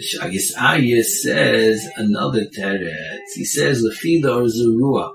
Shagis 0.00 0.52
Arya 0.56 1.02
says 1.02 1.88
another 1.96 2.44
teretz. 2.46 3.34
He 3.34 3.44
says 3.44 3.82
Lefida 3.82 4.26
or 4.26 4.44
Zerua 4.44 5.12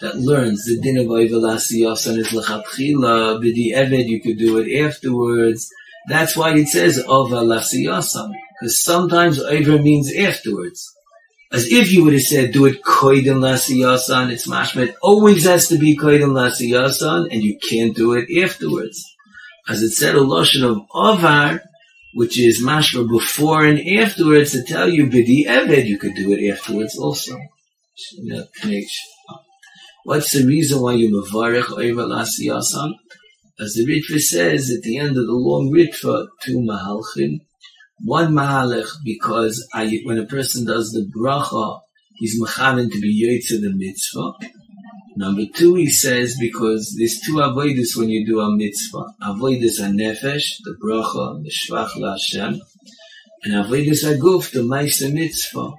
that 0.00 0.16
learns 0.16 0.66
the 0.66 0.78
din 0.78 0.98
of 0.98 1.06
Oivelasiyasan 1.06 2.18
is 2.18 2.28
Lechatchila, 2.28 3.40
B'di 3.42 3.74
Eved, 3.74 4.06
you 4.06 4.20
could 4.20 4.38
do 4.38 4.58
it 4.58 4.84
afterwards. 4.84 5.70
That's 6.08 6.36
why 6.36 6.54
it 6.54 6.68
says 6.68 7.02
Ovelasiyasan, 7.02 8.32
because 8.60 8.82
sometimes 8.82 9.42
Oiver 9.42 9.80
means 9.80 10.14
afterwards. 10.14 10.92
As 11.50 11.72
if 11.72 11.90
you 11.90 12.04
would 12.04 12.12
have 12.12 12.22
said, 12.22 12.52
do 12.52 12.66
it 12.66 12.82
koidim 12.82 13.38
lasiyasan, 13.38 14.30
it's 14.30 14.48
mashmet. 14.48 14.94
Always 15.00 15.44
has 15.44 15.68
to 15.68 15.78
be 15.78 15.96
koidim 15.96 16.32
lasiyasan, 16.32 17.32
and 17.32 17.42
you 17.42 17.58
can't 17.58 17.96
do 17.96 18.12
it 18.12 18.28
afterwards. 18.44 19.02
As 19.66 19.82
it 19.82 19.92
said 19.92 20.14
a 20.14 20.20
lotion 20.20 20.64
of 20.64 20.82
avar, 20.92 21.62
which 22.16 22.40
is 22.40 22.64
mashma 22.64 23.06
before 23.06 23.66
and 23.66 23.78
afterwards 23.98 24.52
to 24.52 24.64
tell 24.64 24.88
you 24.88 25.04
bidi 25.06 25.44
eved, 25.46 25.84
you 25.84 25.98
could 25.98 26.14
do 26.14 26.32
it 26.32 26.50
afterwards 26.50 26.96
also. 26.98 27.38
What's 30.04 30.32
the 30.32 30.46
reason 30.46 30.80
why 30.80 30.94
you 30.94 31.10
mavarech 31.10 31.64
oiva 31.64 32.06
lasiyasan? 32.08 32.94
As 33.60 33.74
the 33.74 33.84
Ritva 33.84 34.18
says 34.18 34.70
at 34.74 34.82
the 34.82 34.96
end 34.96 35.18
of 35.18 35.26
the 35.26 35.32
long 35.32 35.70
Ritva, 35.70 36.28
two 36.42 36.60
mahalchim, 36.60 37.40
one 38.02 38.32
mahalech 38.32 38.88
because 39.04 39.68
I, 39.74 40.00
when 40.04 40.18
a 40.18 40.24
person 40.24 40.66
does 40.66 40.92
the 40.92 41.06
bracha, 41.14 41.80
he's 42.14 42.40
mechanin 42.42 42.90
to 42.92 42.98
be 42.98 43.12
yotze 43.24 43.60
the 43.60 43.74
mitzvah, 43.74 44.32
Number 45.18 45.44
two, 45.54 45.76
he 45.76 45.88
says, 45.88 46.36
because 46.38 46.94
there's 46.98 47.20
two 47.24 47.36
avoidus 47.36 47.96
when 47.96 48.10
you 48.10 48.26
do 48.26 48.40
a 48.40 48.54
mitzvah. 48.54 49.04
Avoidus 49.22 49.80
a 49.80 49.88
nefesh, 49.88 50.58
the 50.62 50.76
bracha, 50.82 51.42
the 51.42 51.50
shvach 51.50 51.96
la 51.96 52.12
Hashem, 52.12 52.60
and 53.44 53.54
avoidus 53.54 54.04
a 54.04 54.18
guf, 54.18 54.52
the 54.52 54.60
maisa 54.60 55.10
mitzvah. 55.10 55.72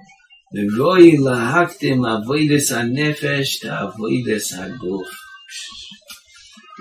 The 0.50 0.68
roi 0.76 1.12
lahaktim 1.12 2.00
avoidus 2.00 2.72
a 2.72 2.82
nefesh 2.82 3.60
to 3.60 3.68
avoidus 3.68 4.58
a 4.58 4.76
guf. 4.76 5.06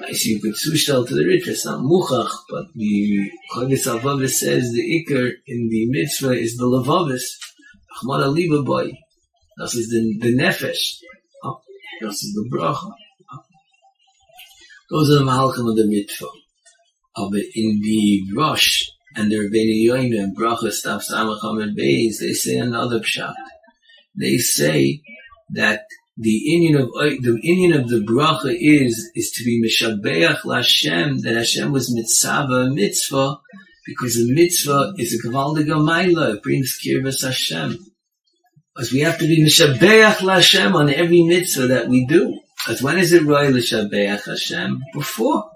I 0.04 0.14
see 0.14 0.32
you 0.32 0.42
could 0.42 0.96
out 0.96 1.08
to 1.10 1.16
the 1.16 1.26
rich, 1.26 1.48
it's 1.48 1.66
not 1.66 1.82
muchach, 1.82 2.32
but 2.50 2.66
the 2.74 3.32
Chavis 3.56 3.86
Avavis 3.86 4.32
says 4.32 4.72
the 4.72 5.06
ikr 5.06 5.32
in 5.46 5.70
the 5.70 5.90
mitzvah 5.90 6.32
is 6.32 6.58
the 6.58 6.66
lavavis. 6.66 7.22
Achmad 8.04 8.26
aliba 8.26 8.66
boy. 8.66 8.94
This 9.58 9.76
is 9.76 9.90
the, 9.90 10.18
the 10.20 10.36
nefesh. 10.36 11.02
Das 12.02 12.24
ist 12.24 12.36
der 12.36 12.50
Bracha. 12.50 12.92
Those 14.90 15.12
are 15.12 15.20
the 15.20 15.26
Mahalchim 15.26 15.70
of 15.70 15.76
the 15.76 15.88
Mitzvah. 15.88 16.28
Aber 17.18 17.38
in 17.56 17.82
the 17.82 18.24
Rosh 18.36 18.84
and 19.16 19.32
the 19.32 19.38
Rebbeinu 19.38 20.22
and 20.22 20.38
Bracha 20.38 20.70
Stav 20.70 21.02
Samacham 21.02 21.62
and 21.62 21.78
Beis, 21.78 22.20
they 22.20 22.34
say 22.34 22.58
another 22.58 23.00
pshat. 23.00 23.34
They 24.16 24.38
say 24.38 25.02
that 25.52 25.86
the 26.18 26.54
Indian 26.54 26.82
of 26.82 26.90
uh, 26.98 27.16
the 27.22 27.40
Indian 27.44 27.80
of 27.80 27.90
the 27.90 28.00
bracha 28.00 28.56
is 28.60 29.12
is 29.14 29.32
to 29.32 29.44
be 29.44 29.62
mishabeach 29.62 30.42
Lashem 30.42 31.22
that 31.22 31.36
Hashem 31.36 31.72
was 31.72 31.94
mitzvah 31.94 32.72
mitzvah 32.72 33.38
because 33.86 34.18
a 34.18 34.26
mitzvah 34.26 34.94
is 34.98 35.14
a 35.14 35.28
gewaldige 35.28 35.68
maila 35.68 36.36
it 36.36 36.44
brings 36.44 36.80
kirvas 36.84 37.24
Hashem. 37.24 37.78
Because 38.78 38.94
we 38.94 39.00
have 39.00 39.18
to 39.18 39.26
be 39.26 39.44
Mishabeach 39.44 40.18
Lashem 40.18 40.76
on 40.76 40.92
every 40.92 41.24
mitzvah 41.24 41.66
that 41.66 41.88
we 41.88 42.06
do. 42.06 42.40
Because 42.64 42.80
when 42.84 43.00
is 43.00 43.12
it 43.12 43.24
Roy 43.24 43.48
Lishabeach 43.48 44.26
Hashem? 44.26 44.84
Before. 44.94 45.50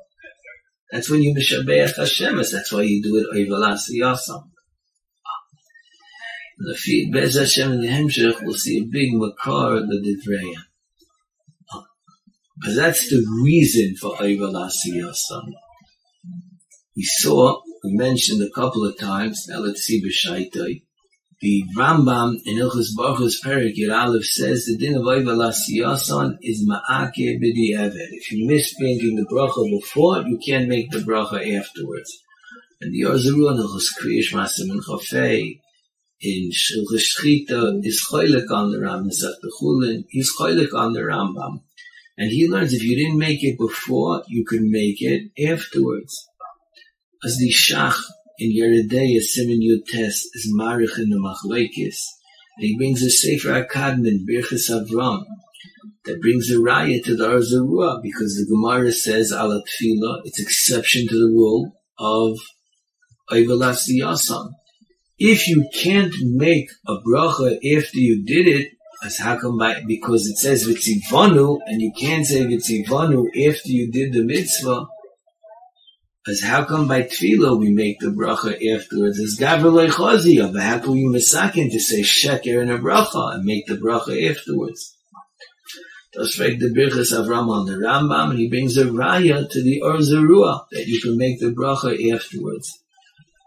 That's 0.92 1.08
when 1.08 1.22
you 1.22 1.36
Mishabeach 1.36 1.98
Hashem. 1.98 2.38
That's 2.38 2.72
why 2.72 2.82
you 2.82 3.04
do 3.04 3.18
it 3.18 3.28
Oivalas 3.38 3.86
The 6.58 6.76
feet, 6.76 7.14
Bez 7.14 7.38
Hashem 7.38 7.74
in 7.74 7.82
the 7.82 7.90
Hemshech, 7.90 8.42
we'll 8.42 8.56
see 8.56 8.80
a 8.80 8.86
big 8.86 9.14
Makar 9.14 9.76
of 9.76 9.88
the 9.88 10.00
Divreya. 10.02 10.64
Because 12.60 12.76
that's 12.76 13.08
the 13.08 13.24
reason 13.44 13.98
for 13.98 14.16
Oivalas 14.18 14.74
Yasam. 14.88 15.52
We 16.96 17.04
saw, 17.04 17.62
we 17.84 17.94
mentioned 17.94 18.42
a 18.42 18.50
couple 18.50 18.84
of 18.84 18.98
times, 18.98 19.46
now 19.48 19.60
let's 19.60 19.82
see 19.82 20.04
B'Shaitai 20.04 20.82
the 21.42 21.64
Rambam 21.76 22.36
in 22.46 22.58
Ilchus 22.58 22.96
Baruch's 22.96 23.42
Perik 23.44 23.74
Yir 23.76 23.92
Aleph 23.92 24.26
says 24.26 24.66
the 24.66 24.78
din 24.78 24.96
of 24.96 25.02
Ayval 25.02 25.52
Asiyasan 25.52 26.38
is 26.42 26.70
Ma'ake 26.70 27.40
B'di 27.42 27.76
Evet. 27.76 28.10
If 28.12 28.32
you 28.32 28.48
miss 28.48 28.76
making 28.80 29.16
the 29.16 29.26
bracha 29.26 29.68
before, 29.80 30.22
you 30.22 30.38
can't 30.38 30.70
make 30.70 30.92
the 30.92 31.00
bracha 31.00 31.40
afterwards. 31.60 32.12
And 32.80 32.94
the 32.94 33.10
Orzuru 33.10 33.50
and 33.50 33.60
Ilchus 33.60 33.88
Kriyish 34.00 34.34
Masim 34.34 34.70
and 34.70 34.84
Chafei, 34.84 35.60
in 36.22 36.52
Shulchan 36.52 37.00
Shchita 37.00 37.84
is 37.84 38.06
choylek 38.08 38.52
on 38.52 38.72
the 38.72 38.78
Rambam, 38.78 39.10
Chulin, 39.60 40.04
he's 40.10 40.32
choylek 40.38 40.74
on 40.76 40.94
the 40.94 41.00
Rambam. 41.00 41.62
And 42.18 42.30
he 42.30 42.48
learns 42.48 42.74
if 42.74 42.84
you 42.84 42.96
didn't 42.96 43.18
make 43.18 43.44
it 43.44 43.58
before, 43.58 44.24
you 44.28 44.46
can 44.46 44.70
make 44.70 45.02
it 45.02 45.32
afterwards. 45.52 46.28
As 47.24 47.38
the 47.38 47.50
Shach 47.52 48.00
in 48.42 48.52
Yeridei, 48.52 49.18
Simen 49.18 49.60
Yutes, 49.62 50.26
is 50.34 50.54
Marich 50.58 50.98
in 50.98 51.10
the 51.10 51.18
Machlekes, 51.18 52.00
and 52.58 52.66
he 52.66 52.78
brings 52.78 53.02
a 53.04 53.10
Sefer 53.10 53.64
Akadmin, 53.64 54.26
Birchas 54.28 54.70
Avram, 54.70 55.24
that 56.06 56.22
brings 56.22 56.50
a 56.50 56.56
raya 56.56 57.04
to 57.04 57.16
the 57.16 57.28
Arzarua, 57.28 58.02
because 58.02 58.36
the 58.36 58.48
Gemara 58.50 58.92
says, 58.92 59.32
Ala 59.32 59.62
Tfila, 59.62 60.22
it's 60.26 60.42
exception 60.42 61.08
to 61.08 61.16
the 61.16 61.32
rule 61.34 61.72
of 62.00 62.38
Oivalas 63.32 63.88
Yasam 63.90 64.54
if 65.24 65.48
you 65.48 65.70
can't 65.72 66.16
make 66.24 66.68
a 66.88 66.96
bracha 66.96 67.54
after 67.78 68.00
you 68.00 68.26
did 68.26 68.48
it, 68.48 68.72
as 69.04 69.20
how 69.20 69.38
come 69.38 69.56
by, 69.56 69.84
because 69.88 70.26
it 70.26 70.36
says 70.36 70.68
vitzivanu, 70.68 71.60
and 71.68 71.80
you 71.80 71.94
can't 71.96 72.26
say 72.26 72.44
vitzivanu 72.44 73.28
after 73.48 73.70
you 73.70 73.92
did 73.92 74.14
the 74.14 74.24
mitzvah, 74.24 74.88
as 76.28 76.42
how 76.42 76.66
come 76.66 76.88
by 76.88 77.04
tefillah 77.04 77.58
we 77.58 77.72
make 77.72 78.00
the 78.00 78.08
bracha 78.08 78.54
afterwards? 78.76 79.20
As 79.20 79.38
Gavril 79.40 79.90
Chazi, 79.90 80.54
but 80.54 80.62
how 80.62 80.80
can 80.80 80.92
we 80.92 81.04
misakin 81.06 81.72
to 81.72 81.80
say 81.80 82.02
sheker 82.02 82.62
in 82.62 82.70
a 82.70 82.78
bracha 82.78 83.36
and 83.36 83.44
make 83.44 83.66
the 83.66 83.76
bracha 83.76 84.30
afterwards? 84.30 84.98
Right, 86.14 86.60
the 86.60 86.74
Birchas 86.76 87.14
Avram 87.14 87.48
on 87.48 87.66
the 87.66 87.78
Rambam, 87.78 88.32
and 88.32 88.40
he 88.40 88.50
brings 88.50 88.76
a 88.76 88.84
raya 88.84 89.50
to 89.50 89.64
the 89.64 89.82
Or 89.82 89.98
that 89.98 90.86
you 90.86 91.00
can 91.00 91.18
make 91.18 91.40
the 91.40 91.54
bracha 91.54 92.14
afterwards. 92.14 92.84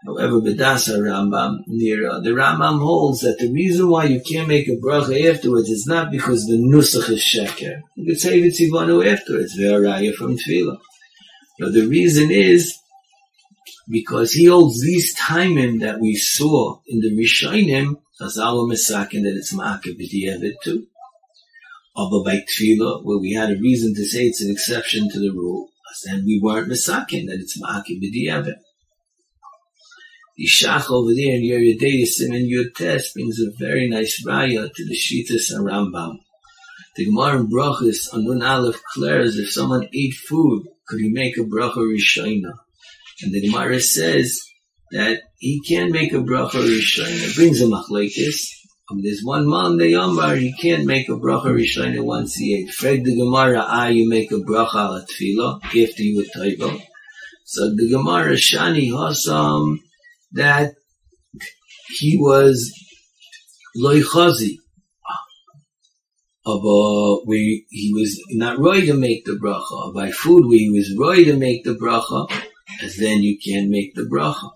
However, 0.03 0.41
Bedasa 0.41 0.97
Rambam, 0.97 1.59
near, 1.67 2.09
uh, 2.09 2.21
the 2.21 2.31
Rambam 2.31 2.79
holds 2.79 3.21
that 3.21 3.37
the 3.37 3.51
reason 3.51 3.87
why 3.87 4.05
you 4.05 4.19
can't 4.19 4.47
make 4.47 4.67
a 4.67 4.77
bracha 4.77 5.31
afterwards 5.31 5.69
is 5.69 5.85
not 5.85 6.09
because 6.09 6.47
the 6.47 6.57
nusach 6.57 7.07
is 7.09 7.21
sheker. 7.21 7.81
You 7.95 8.07
could 8.07 8.19
say 8.19 8.41
Vitzivanu 8.41 9.05
afterwards, 9.05 9.55
Ve'araya 9.55 10.13
from 10.15 10.35
Tefillah. 10.35 10.77
No, 11.59 11.71
the 11.71 11.87
reason 11.87 12.31
is 12.31 12.77
because 13.89 14.33
he 14.33 14.45
holds 14.45 14.81
these 14.81 15.15
timing 15.15 15.79
that 15.79 15.99
we 15.99 16.15
saw 16.15 16.79
in 16.87 16.99
the 16.99 17.15
Rishonim, 17.15 17.95
Chazal 18.19 18.69
Mesakin, 18.69 19.23
that 19.23 19.35
it's 19.37 19.53
Ma'akev 19.53 19.97
B'di'evet 19.97 20.55
too. 20.63 20.87
Although 21.95 22.23
by 22.23 22.41
Tefillah, 22.41 23.05
where 23.05 23.19
we 23.19 23.33
had 23.33 23.51
a 23.51 23.59
reason 23.59 23.93
to 23.95 24.05
say 24.05 24.25
it's 24.25 24.41
an 24.41 24.51
exception 24.51 25.09
to 25.09 25.19
the 25.19 25.31
rule, 25.31 25.69
then 26.05 26.25
we 26.25 26.41
weren't 26.43 26.69
Mesakin, 26.69 27.27
that 27.27 27.39
it's 27.39 27.61
Ma'akev 27.61 28.01
B'di'evet. 28.01 28.59
The 30.37 30.45
Shach 30.45 30.91
over 30.91 31.13
there 31.13 31.35
in 31.35 31.43
Yeridei 31.43 32.03
Simen 32.03 32.49
Yud 32.49 32.73
brings 33.13 33.39
a 33.39 33.51
very 33.57 33.87
nice 33.87 34.21
raya 34.25 34.69
to 34.73 34.85
the 34.85 34.93
Shitas 34.93 35.55
and 35.55 35.65
Rambam. 35.65 36.17
The 36.97 37.05
Gemara 37.05 37.39
in 37.39 37.47
Brachas 37.47 38.13
on 38.13 38.25
Nun 38.25 38.41
Aleph 38.41 38.81
if 38.97 39.49
someone 39.49 39.87
ate 39.93 40.13
food, 40.13 40.67
could 40.87 40.99
he 40.99 41.09
make 41.09 41.37
a 41.37 41.41
bracha 41.41 41.77
rishayna? 41.77 42.53
And 43.21 43.33
the 43.33 43.41
Gemara 43.41 43.79
says 43.79 44.41
that 44.91 45.21
he 45.37 45.61
can 45.67 45.91
make 45.91 46.13
a 46.13 46.17
bracha 46.17 46.61
rishayna. 46.61 47.29
It 47.29 47.35
brings 47.35 47.61
a 47.61 47.65
machlekes. 47.65 48.49
Um, 48.91 49.01
there's 49.01 49.21
one 49.23 49.49
man 49.49 49.77
the 49.77 49.93
Yambar, 49.93 50.37
he 50.37 50.53
can't 50.53 50.85
make 50.85 51.09
a 51.09 51.13
bracha 51.13 51.47
rishayna 51.47 52.03
once 52.03 52.35
he 52.35 52.55
ate. 52.55 52.69
Frag 52.69 53.03
the 53.03 53.15
Gemara, 53.15 53.63
ah, 53.65 53.87
you 53.87 54.07
make 54.07 54.31
a 54.31 54.35
bracha 54.35 54.75
ala 54.75 55.05
tefillah 55.05 55.63
after 55.65 56.03
you 56.03 56.17
were 56.17 56.39
taiva. 56.39 56.81
So 57.45 57.75
the 57.75 57.89
Gemara 57.89 58.33
Shani 58.33 58.89
Hasam 58.89 59.79
that 60.33 60.73
he 61.97 62.17
was 62.17 62.73
loichazi. 63.77 64.57
Uh, 66.45 67.17
we 67.25 67.65
he 67.69 67.91
was 67.93 68.21
not 68.31 68.59
ready 68.59 68.87
to 68.87 68.93
make 68.93 69.25
the 69.25 69.31
bracha. 69.31 69.93
By 69.93 70.11
food, 70.11 70.47
where 70.47 70.59
he 70.59 70.69
was 70.69 70.95
ready 70.97 71.25
to 71.25 71.37
make 71.37 71.63
the 71.63 71.73
bracha, 71.73 72.31
as 72.83 72.97
then 72.97 73.23
you 73.23 73.37
can't 73.43 73.69
make 73.69 73.95
the 73.95 74.03
bracha. 74.03 74.51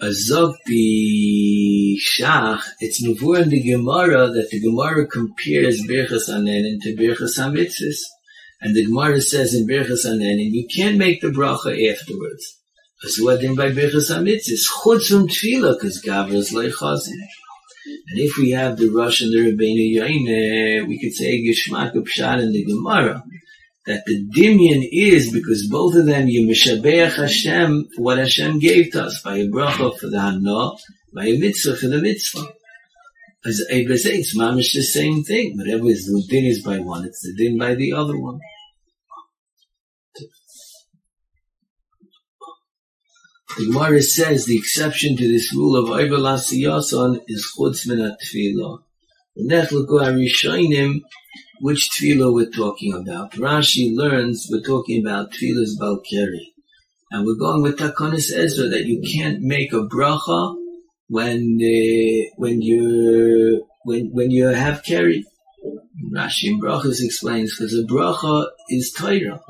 Azog 0.00 0.54
the 0.66 1.98
shach, 2.00 2.62
it's 2.80 3.04
nuvur 3.04 3.42
in 3.42 3.48
the 3.50 3.62
Gemara 3.62 4.28
that 4.28 4.48
the 4.50 4.60
Gemara 4.60 5.06
compares 5.06 5.82
Birchas 5.82 6.28
Anenin 6.28 6.80
to 6.82 6.96
Birchas 6.96 7.38
Hamitzis. 7.38 8.00
And 8.60 8.74
the 8.76 8.84
Gemara 8.84 9.20
says 9.20 9.54
in 9.54 9.66
Birchas 9.66 10.04
Anenin, 10.06 10.50
you 10.50 10.66
can't 10.74 10.98
make 10.98 11.20
the 11.20 11.28
bracha 11.28 11.72
afterwards. 11.92 12.58
As 13.04 13.18
what 13.20 13.40
by 13.56 13.70
Birchas 13.70 14.10
HaMitzvahs, 14.10 14.66
chutz 14.84 15.08
from 15.08 15.26
Tefillah, 15.26 15.74
because 15.74 16.00
Gavra 16.02 16.34
is 16.34 16.52
leichazin. 16.52 17.18
And 17.84 18.20
if 18.20 18.36
we 18.36 18.50
have 18.50 18.76
the 18.76 18.88
Rosh 18.88 19.22
and 19.22 19.32
the 19.32 19.38
Rabbeinu 19.38 19.96
Yaine, 19.96 20.86
we 20.86 21.00
could 21.00 21.14
say 21.14 21.42
Geshmak 21.42 21.94
Pshat 21.94 22.42
in 22.42 22.52
the 22.52 22.64
Gemara, 22.64 23.22
that 23.86 24.04
the 24.06 24.24
Dimyan 24.36 24.88
is 24.92 25.32
because 25.32 25.66
both 25.68 25.96
of 25.96 26.06
them 26.06 26.28
you 26.28 26.46
mishabeach 26.46 27.16
Hashem 27.16 27.88
for 27.96 28.02
what 28.02 28.18
Hashem 28.18 28.60
gave 28.60 28.92
to 28.92 29.04
us 29.04 29.20
by 29.22 29.38
a 29.38 29.48
bracha 29.48 29.98
for 29.98 30.08
the 30.08 30.20
Hana, 30.20 30.70
by 31.12 31.26
a 31.26 31.38
mitzvah 31.38 31.76
for 31.76 31.88
the 31.88 32.00
mitzvah. 32.00 32.46
As 33.44 33.60
Abel 33.70 33.96
says, 33.96 34.32
it's 34.36 34.74
the 34.74 34.82
same 34.82 35.24
thing. 35.24 35.56
Whatever 35.56 35.86
is 35.86 36.06
the 36.06 36.24
din 36.28 36.44
is 36.44 36.62
by 36.62 36.78
one, 36.78 37.04
it's 37.04 37.22
the 37.22 37.34
din 37.36 37.58
by 37.58 37.74
the 37.74 37.92
other 37.92 38.16
one. 38.16 38.38
The 43.54 43.66
Gemara 43.66 44.00
says 44.00 44.46
the 44.46 44.56
exception 44.56 45.14
to 45.14 45.28
this 45.28 45.54
rule 45.54 45.76
of 45.76 45.90
Ayval 45.90 46.24
Asiyasan 46.24 47.20
is 47.28 47.52
Chutz 47.54 47.86
Minat 47.86 48.16
Tefillah. 48.24 48.78
Which 51.60 51.90
tefillah 51.90 52.32
we're 52.32 52.48
talking 52.48 52.94
about? 52.94 53.32
Rashi 53.32 53.94
learns 53.94 54.48
we're 54.50 54.62
talking 54.62 55.06
about 55.06 55.32
tefillah's 55.32 55.78
balkeri. 55.78 56.54
And 57.10 57.26
we're 57.26 57.34
going 57.34 57.60
with 57.62 57.78
Takonis 57.78 58.32
Ezra 58.34 58.68
that 58.68 58.86
you 58.86 59.02
can't 59.02 59.42
make 59.42 59.74
a 59.74 59.86
bracha 59.86 60.56
when 61.08 61.58
uh, 61.60 62.30
when 62.36 62.62
you 62.62 63.66
when 63.84 64.12
when 64.14 64.30
you 64.30 64.46
have 64.46 64.82
keri. 64.82 65.26
Rashi 66.10 66.44
in 66.44 66.58
Brachas 66.58 67.04
explains 67.04 67.54
because 67.54 67.74
a 67.74 67.82
bracha 67.82 68.46
is 68.70 68.92
Torah. 68.92 69.40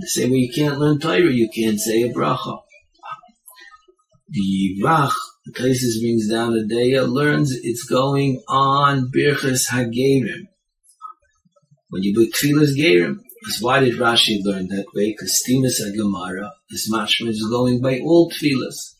The 0.00 0.06
same 0.06 0.30
way 0.30 0.38
you 0.38 0.52
can't 0.52 0.78
learn 0.78 1.00
Torah, 1.00 1.32
you 1.32 1.50
can't 1.52 1.80
say 1.80 2.02
a 2.02 2.12
bracha 2.12 2.60
the 4.32 4.80
Rach, 4.82 5.12
the 5.44 5.52
Taisis 5.52 6.00
brings 6.00 6.28
down 6.28 6.54
the 6.54 6.66
day 6.66 6.98
learns 7.00 7.52
it's 7.52 7.84
going 7.84 8.42
on 8.48 9.10
Birchas 9.14 9.68
Hagerim. 9.70 10.48
When 11.90 12.02
you 12.02 12.14
put 12.14 12.32
Tfilas 12.32 12.74
Gerim, 12.74 13.18
because 13.40 13.60
why 13.60 13.80
did 13.80 13.98
Rashi 13.98 14.38
learn 14.42 14.68
that 14.68 14.86
way? 14.94 15.10
Because 15.10 15.42
Stimas 15.46 15.78
Gemara 15.94 16.50
is 16.70 16.90
mashma 16.90 17.28
is 17.28 17.46
going 17.50 17.82
by 17.82 17.98
all 17.98 18.30
Tfilas. 18.30 18.94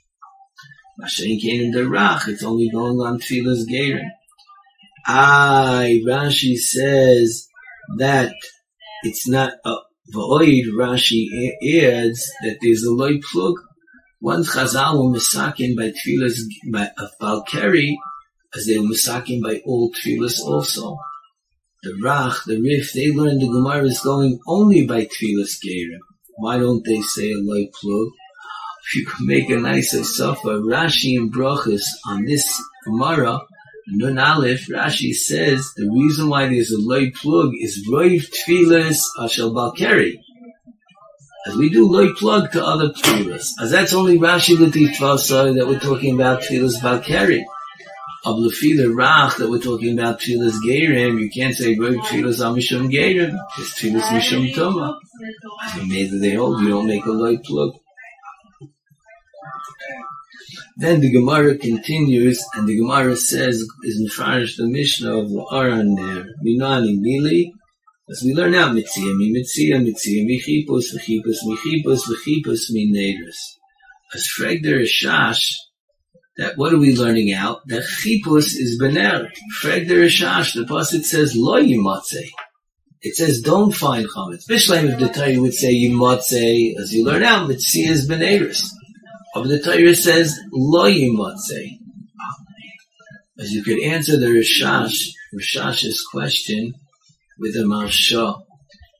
Mashain 1.01 1.41
came 1.41 1.63
in 1.63 1.71
the 1.71 1.81
Rach, 1.81 2.29
it's 2.29 2.45
only 2.45 2.69
going 2.69 3.01
on 3.01 3.19
Tfilas 3.19 3.65
Gerim. 3.67 4.09
I, 5.07 6.03
Rashi 6.07 6.57
says 6.57 7.49
that 7.97 8.35
it's 9.05 9.27
not 9.27 9.55
a 9.65 9.77
void. 10.09 10.67
Rashi 10.77 11.27
adds 11.63 12.31
that 12.43 12.59
there's 12.61 12.85
a 12.85 12.93
loy 12.93 13.19
plug 13.33 13.55
once 14.23 14.55
Chazal 14.55 14.99
were 14.99 15.19
misakin 15.19 15.77
by 15.77 15.91
tefillas 15.91 16.39
by, 16.73 16.89
of 16.97 17.11
Balkari, 17.21 17.97
as 18.55 18.67
they 18.67 18.79
were 18.79 18.87
misakin 18.87 19.43
by 19.43 19.61
all 19.67 19.93
tefillas 19.93 20.39
also. 20.39 20.97
the 21.83 21.91
Rach, 22.05 22.45
the 22.47 22.61
Rif, 22.61 22.93
they 22.93 23.11
learned 23.11 23.43
the 23.43 23.49
Gemara 23.49 23.85
is 23.85 24.01
going 24.01 24.39
only 24.47 24.87
by 24.87 25.07
Tfilas 25.07 25.59
Gerim. 25.65 25.99
Why 26.37 26.57
don't 26.59 26.85
they 26.85 27.01
say 27.01 27.33
a 27.33 27.39
light 27.39 27.73
plug? 27.73 28.09
If 28.85 28.95
you 28.95 29.07
could 29.07 29.27
make 29.27 29.51
a 29.51 29.57
nice 29.57 29.93
Asafa, 29.93 30.63
Rashi 30.63 31.19
and 31.19 31.35
Brachas 31.35 31.83
on 32.07 32.25
this 32.25 32.47
Gemara, 32.85 33.41
Nun 33.89 34.19
Aleph, 34.19 34.69
Rashi 34.69 35.13
says 35.13 35.69
the 35.77 35.91
reason 35.91 36.29
why 36.29 36.49
there's 36.49 36.71
a 36.71 36.81
light 36.81 37.15
plug 37.17 37.51
is 37.61 37.89
Roiv 37.91 38.31
Tfilas 38.31 39.01
Ashal 39.19 39.53
Balkeri. 39.53 40.21
As 41.45 41.57
we 41.57 41.71
do 41.71 41.89
loy 41.89 42.13
plug 42.15 42.53
to 42.53 42.65
other 42.65 42.91
tefillas. 42.91 43.61
As 43.61 43.73
that's 43.73 43.95
only 43.95 44.19
Rashi 44.19 44.57
Latif 44.57 44.97
Tvasa 44.97 45.55
that 45.57 45.67
we're 45.67 45.81
talking 45.81 46.15
about 46.15 46.43
tefillas 46.43 46.81
Balkeri. 46.81 47.43
Of 48.25 48.37
Lefila 48.37 48.95
Rach 48.95 49.39
that 49.39 49.51
we're 49.51 49.59
talking 49.59 49.99
about 49.99 50.21
tefillas 50.21 50.55
Gerim, 50.65 51.21
you 51.21 51.29
can't 51.29 51.57
say 51.57 51.75
Roiv 51.75 51.99
Tfilas 52.03 52.39
Amishum 52.39 52.93
Gerim. 52.93 53.37
It's 53.59 53.81
tefillas 53.81 54.03
Mishum 54.03 54.55
Toma. 54.55 55.01
Made 55.89 56.13
that 56.13 56.19
they 56.19 56.35
hold, 56.35 56.61
you 56.61 56.69
don't 56.69 56.87
make 56.87 57.05
a 57.07 57.11
loy 57.11 57.39
plug. 57.39 57.73
Then 60.77 61.01
the 61.01 61.11
Gemara 61.11 61.59
continues, 61.59 62.45
and 62.55 62.69
the 62.69 62.77
Gemara 62.77 63.17
says, 63.17 63.67
is 63.83 64.01
in 64.01 64.09
Farish 64.09 64.57
the 64.57 64.67
Mishnah 64.67 65.19
of 65.19 65.33
Aran 65.53 65.95
there, 65.97 66.27
Minani 66.45 66.99
Mili, 66.99 67.53
as 68.13 68.23
we 68.23 68.35
learn 68.35 68.53
now, 68.53 68.69
Mitzia 68.69 69.17
mi 69.17 69.33
Mitzia, 69.33 69.81
Mitzia 69.81 70.25
mi 70.27 70.39
Chipus, 70.39 70.95
V'chipus 70.95 71.39
mi 71.45 71.57
Chipus, 71.57 72.03
V'chipus 72.07 72.71
mi 72.71 72.93
Nedrus. 72.93 73.57
As 74.15 74.29
Fregder 74.39 74.85
Shash, 74.85 75.55
that 76.37 76.59
what 76.59 76.75
are 76.75 76.79
we 76.79 76.95
learning 76.95 77.33
out? 77.33 77.67
That 77.69 77.83
Chipus 77.83 78.55
is 78.55 78.79
Bener. 78.79 79.31
Fregder 79.63 80.07
Shash, 80.09 80.55
the 80.55 80.65
Pasuk 80.65 81.05
says, 81.05 81.35
Lo 81.35 81.59
Yimatze. 81.59 82.29
It 83.01 83.17
says, 83.17 83.41
don't 83.41 83.73
find 83.73 84.07
chametz. 84.07 84.49
Bishleim, 84.49 84.93
if 84.93 85.01
the 85.01 85.09
Torah 85.09 85.41
would 85.41 85.55
say 85.55 85.75
yimatze, 85.75 86.79
as 86.79 86.93
you 86.95 87.05
learn 87.05 87.25
out, 87.25 87.49
mitzia 87.49 87.89
is 87.89 88.09
beneris. 88.09 88.63
But 89.35 89.49
the 89.49 89.59
Torah 89.59 89.97
says, 89.97 90.39
lo 90.53 90.85
yimatze. 90.85 91.79
As 93.41 93.51
you 93.51 93.65
could 93.65 93.83
answer 93.83 94.17
the 94.19 94.27
Rashash, 94.27 95.09
Rashash's 95.35 96.07
question 96.13 96.75
with 97.43 97.55
the 97.55 97.65
Maharsha. 97.65 98.41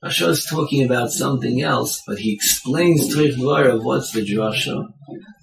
Maharsha 0.03 0.29
is 0.29 0.45
talking 0.45 0.83
about 0.83 1.09
something 1.11 1.61
else, 1.61 2.03
but 2.05 2.19
he 2.19 2.33
explains 2.33 3.15
Torah 3.15 3.75
of 3.75 3.85
what's 3.85 4.11
the 4.11 4.19
drasha. 4.19 4.85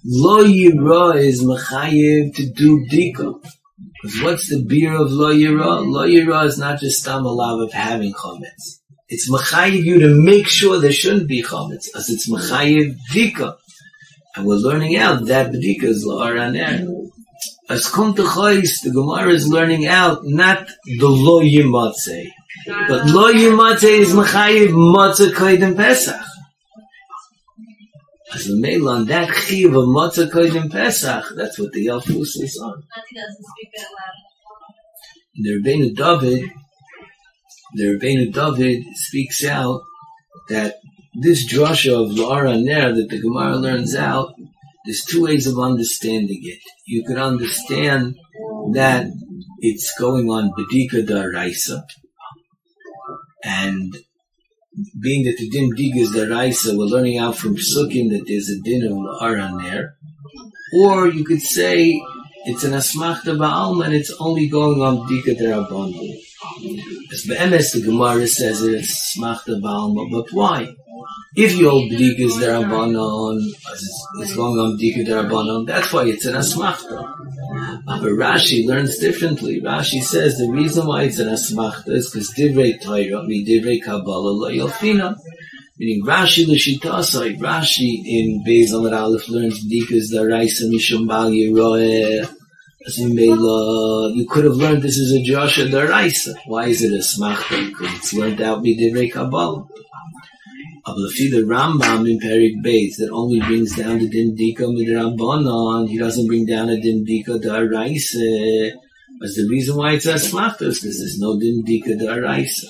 Lo 0.05 0.43
yira 0.43 1.15
is 1.15 1.43
mechayiv 1.43 2.35
to 2.35 2.49
do 2.51 2.85
dika. 2.91 3.43
Because 4.03 4.21
what's 4.21 4.49
the 4.49 4.63
beer 4.63 4.93
of 4.93 5.11
lo 5.11 5.33
yira? 5.33 5.83
Lo 5.83 6.07
yira 6.07 6.45
is 6.45 6.59
not 6.59 6.79
just 6.79 7.01
stam 7.01 7.23
love 7.23 7.59
of 7.61 7.73
having 7.73 8.13
chametz. 8.13 8.79
It's 9.09 9.29
mechayiv 9.31 9.83
you 9.83 9.99
to 10.01 10.23
make 10.23 10.47
sure 10.47 10.79
there 10.79 10.91
shouldn't 10.91 11.27
be 11.27 11.41
chametz, 11.41 11.87
as 11.95 12.07
it's 12.09 12.29
mechayiv 12.29 12.95
dika. 13.11 13.57
And 14.35 14.45
we're 14.45 14.55
learning 14.55 14.95
out 14.95 15.25
that 15.25 15.51
b'dika 15.51 15.85
is 15.85 16.05
lo 16.05 16.19
la'araner. 16.19 16.87
As 17.67 17.89
to 17.91 18.01
the 18.01 18.91
Gemara 18.93 19.33
is 19.33 19.47
learning 19.47 19.87
out 19.87 20.19
not 20.23 20.67
the 20.85 21.07
lo 21.07 21.41
yimatze, 21.41 22.29
but 22.65 23.05
lo 23.05 23.31
yimatze 23.33 23.99
is 23.99 24.13
mechayiv 24.13 24.69
matzah 24.69 25.31
koydem 25.33 25.75
Pesach. 25.75 26.21
As 28.33 28.47
a 28.47 28.55
mail 28.55 28.89
on 28.89 29.05
that 29.05 29.33
chiv 29.35 29.73
of 29.75 29.85
matzah 29.85 30.29
koydem 30.29 30.71
Pesach, 30.71 31.25
that's 31.35 31.59
what 31.59 31.71
the 31.71 31.87
Yalfus 31.87 32.41
is 32.41 32.59
on. 32.63 32.83
The 35.35 35.59
Rebbeinu 35.59 35.95
David, 35.95 36.51
the 37.75 37.83
Rebbeinu 37.83 38.33
David 38.33 38.85
speaks 38.95 39.45
out 39.45 39.81
that 40.49 40.75
this 41.13 41.51
drasha 41.51 42.03
of 42.03 42.11
Lara 42.11 42.57
Ner 42.57 42.93
that 42.93 43.09
the 43.09 43.21
Gemara 43.21 43.55
learns 43.57 43.95
out, 43.95 44.33
there's 44.85 45.03
two 45.03 45.23
ways 45.23 45.47
of 45.47 45.59
understanding 45.59 46.41
it. 46.43 46.59
You 46.85 47.03
could 47.05 47.17
understand 47.17 48.17
that 48.73 49.07
it's 49.59 49.97
going 49.97 50.29
on 50.29 50.51
Bedika 50.51 51.05
Daraisa, 51.05 51.83
and 53.43 53.95
being 54.99 55.25
that 55.25 55.37
the 55.37 55.49
din 55.49 55.71
dig 55.75 55.97
is 55.97 56.11
the 56.13 56.29
raisa, 56.29 56.75
we're 56.75 56.85
learning 56.85 57.17
out 57.17 57.37
from 57.37 57.55
Sukkim 57.55 58.09
that 58.11 58.23
there's 58.27 58.49
a 58.49 58.59
din 58.61 58.85
of 58.85 58.97
Lara 58.97 59.51
there. 59.61 59.95
Or 60.73 61.07
you 61.07 61.25
could 61.25 61.41
say 61.41 62.01
it's 62.45 62.63
an 62.63 62.71
asmachta 62.71 63.35
ba'alma 63.37 63.85
and 63.85 63.93
it's 63.93 64.15
only 64.19 64.47
going 64.47 64.81
on 64.81 64.99
Bedika 65.07 65.37
Darabon. 65.37 65.93
As 67.11 67.25
Be'emes, 67.27 67.73
the 67.73 67.81
Gemara 67.83 68.27
says 68.27 68.61
it's 68.61 69.17
asmachta 69.17 69.61
ba'alma, 69.61 70.09
but 70.11 70.31
why? 70.31 70.75
If 71.33 71.57
you 71.57 71.69
hold 71.69 71.89
Bdikas 71.91 72.41
Darabanon, 72.41 73.37
it's 74.19 74.35
going 74.35 74.59
on 74.59 74.77
Bdika 74.77 75.07
Darabanon, 75.07 75.65
that's 75.65 75.93
why 75.93 76.05
it's 76.05 76.25
an 76.25 76.35
Asmachta. 76.35 77.20
Ah, 77.93 77.99
but 77.99 78.11
Rashi 78.11 78.65
learns 78.65 78.99
differently. 78.99 79.59
Rashi 79.59 80.01
says 80.01 80.37
the 80.37 80.49
reason 80.49 80.87
why 80.87 81.03
it's 81.03 81.19
an 81.19 81.27
Asmachta 81.27 81.89
is 81.89 82.09
because 82.09 82.33
Divrei 82.33 82.81
Torah, 82.81 83.23
mi 83.27 83.45
Divrei 83.45 83.83
Kabbalah, 83.83 84.31
lo 84.31 84.49
Yalfina. 84.49 85.17
Meaning 85.77 86.05
Rashi 86.05 86.47
l'shitasai, 86.47 87.37
Rashi 87.37 88.01
in 88.05 88.45
Beis 88.47 88.71
Amar 88.71 88.93
Aleph 88.97 89.27
learns 89.27 89.65
Bdikas 89.65 90.13
Daraisa 90.13 90.69
Mishum 90.71 91.05
Bal 91.05 91.33
you 91.33 91.53
could 94.29 94.45
have 94.45 94.55
learned 94.55 94.81
this 94.83 94.97
is 94.97 95.11
a 95.11 95.21
Joshua 95.21 95.65
Daraisa. 95.65 96.33
Why 96.45 96.67
is 96.67 96.81
it 96.81 96.93
a 96.93 96.99
Smachta? 96.99 97.67
Because 97.67 97.93
it's 97.97 98.13
learned 98.13 98.39
out 98.41 98.61
mi 98.61 98.77
Divrei 98.77 99.11
Kabbalah. 99.11 99.65
Ablafi 100.85 101.29
the 101.29 101.43
Rambam 101.45 102.09
in 102.09 102.19
Perik 102.19 102.63
Beis 102.65 102.97
that 102.97 103.11
only 103.11 103.39
brings 103.39 103.75
down 103.75 103.99
the 103.99 104.09
Dindika 104.09 104.61
Midrabanon, 104.61 105.87
he 105.87 105.99
doesn't 105.99 106.25
bring 106.25 106.45
down 106.45 106.69
a 106.69 106.75
Dindika 106.77 107.39
Daraisa. 107.39 108.71
As 109.23 109.35
the 109.35 109.47
reason 109.47 109.77
why 109.77 109.93
it's 109.93 110.07
Asmachtos, 110.07 110.81
because 110.81 110.97
there's 110.97 111.19
no 111.19 111.37
Dindika 111.37 111.99
Daraisa. 111.99 112.65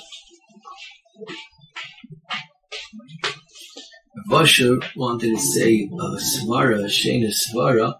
Vasher 4.29 4.83
wanted 4.95 5.35
to 5.35 5.41
say 5.41 5.89
a 5.91 6.17
svara, 6.17 6.85
shena 6.85 7.31
svara, 7.31 7.95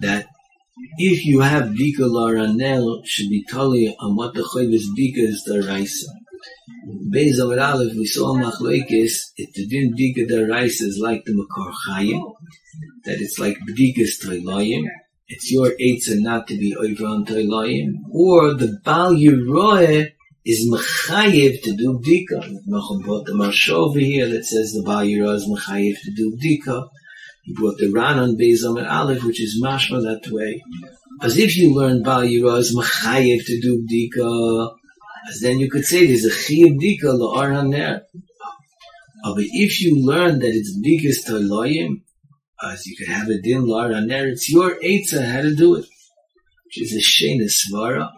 that 0.00 0.26
if 0.98 1.24
you 1.24 1.40
have 1.40 1.70
dika 1.70 2.00
laranel, 2.00 3.02
should 3.04 3.28
be 3.28 3.44
totally 3.50 3.96
on 3.98 4.16
what 4.16 4.34
the 4.34 4.42
chayvus 4.42 4.86
dika 4.96 5.28
is 5.28 5.42
the 5.44 5.62
raisa. 5.66 6.21
Beis 7.12 7.38
Amar 7.42 7.60
Aleph, 7.60 7.94
we 7.94 8.06
saw 8.06 8.34
Machlekes, 8.34 9.14
it 9.36 9.52
didn't 9.54 9.96
dika 9.96 10.28
the 10.28 10.46
rice 10.50 10.80
is 10.80 10.98
like 10.98 11.24
the 11.24 11.32
Mekor 11.32 11.72
Chaim, 11.86 12.22
that 13.04 13.20
it's 13.20 13.38
like 13.38 13.56
Bdikas 13.68 14.24
Toilayim, 14.24 14.84
it's 15.28 15.50
your 15.50 15.70
Eitzah 15.80 16.20
not 16.20 16.46
to 16.48 16.58
be 16.58 16.74
over 16.76 17.06
on 17.06 17.24
Toilayim, 17.24 17.94
or 18.10 18.54
the 18.54 18.78
Bal 18.84 19.14
Yeroeh 19.14 20.12
is 20.44 20.68
Mechayev 20.70 21.62
to 21.62 21.76
do 21.76 22.00
Bdika. 22.04 22.66
Nachum 22.68 23.02
brought 23.02 23.26
the 23.26 23.32
Maharsha 23.32 23.70
over 23.70 23.98
here 23.98 24.28
that 24.28 24.44
says 24.44 24.72
the 24.72 24.82
Bal 24.82 25.04
Yeroeh 25.04 25.36
is 25.36 25.48
Mechayev 25.48 26.00
to 26.02 26.12
do 26.14 26.36
Bdika. 26.36 26.88
He 27.44 27.54
brought 27.54 27.78
the 27.78 27.90
Ran 27.90 28.18
on 28.18 28.36
Beis 28.36 28.64
Amar 28.64 28.86
Aleph, 28.86 29.24
which 29.24 29.40
is 29.40 29.62
mashma 29.62 30.02
that 30.02 30.30
way. 30.30 30.62
As 31.22 31.38
if 31.38 31.56
you 31.56 31.74
learn 31.74 32.02
Bal 32.02 32.22
Yeroeh 32.22 32.58
is 32.58 32.76
Mechayev 32.76 33.44
to 33.46 33.60
do 33.60 33.86
Bdika, 33.86 34.74
as 35.28 35.40
then 35.40 35.58
you 35.58 35.70
could 35.70 35.84
say 35.84 36.06
there's 36.06 36.24
a 36.24 36.30
chiyuv 36.30 36.78
dika 36.80 37.04
la'ar 37.04 37.52
haner. 37.52 38.02
But 39.24 39.44
if 39.44 39.80
you 39.80 40.04
learn 40.04 40.40
that 40.40 40.48
it's 40.48 40.76
biggest 40.82 41.28
toiloyim, 41.28 42.02
as 42.62 42.86
you 42.86 42.96
could 42.96 43.08
have 43.08 43.28
a 43.28 43.40
din 43.40 43.62
la'ar 43.62 43.90
haner, 43.90 44.32
it's 44.32 44.50
your 44.50 44.76
eitzah 44.80 45.24
how 45.24 45.42
to 45.42 45.54
do 45.54 45.76
it, 45.76 45.86
which 46.64 46.82
is 46.82 46.92
a 46.92 47.00
shena 47.00 47.48
svara. 47.48 48.10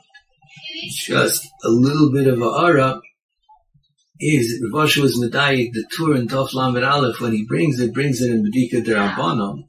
Just 1.07 1.47
a 1.63 1.69
little 1.69 2.13
bit 2.13 2.27
of 2.27 2.41
a 2.41 2.47
ara 2.47 3.01
is 4.21 4.63
Rav 4.73 4.97
was 4.97 5.19
medayik 5.19 5.73
the 5.73 5.85
tour 5.91 6.17
in 6.17 6.29
Tov 6.29 6.53
Lamed 6.55 6.85
Aleph 6.85 7.21
when 7.21 7.33
he 7.33 7.45
brings 7.47 7.81
it, 7.81 7.93
brings 7.93 8.21
it 8.21 8.31
in 8.31 8.45
Medika 8.45 8.85
Derabanon. 8.85 9.65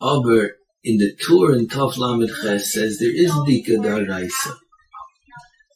Aber 0.00 0.56
in 0.84 0.98
the 0.98 1.16
tour 1.20 1.54
in 1.54 1.68
Tov 1.68 1.96
Lamed 1.96 2.30
Ches 2.42 2.72
says 2.72 2.98
there 2.98 3.14
is 3.14 3.30
Dika 3.30 3.78
Daraisa. 3.78 4.56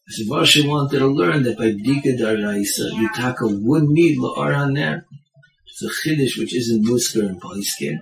Shivasha 0.08 0.68
wanted 0.68 1.00
to 1.00 1.08
learn 1.08 1.42
that 1.42 1.59
by 1.59 1.72
Bdika 1.72 2.16
Daraisa, 2.16 2.92
Yutaka 2.92 3.61
would 3.61 3.88
need 3.88 4.18
La'ar 4.18 4.54
HaNer. 4.54 5.04
It's 5.66 5.82
a 5.82 5.88
Chiddush 5.88 6.38
which 6.38 6.54
isn't 6.54 6.86
Musker 6.86 7.26
and 7.26 7.40
Paiskin. 7.40 7.98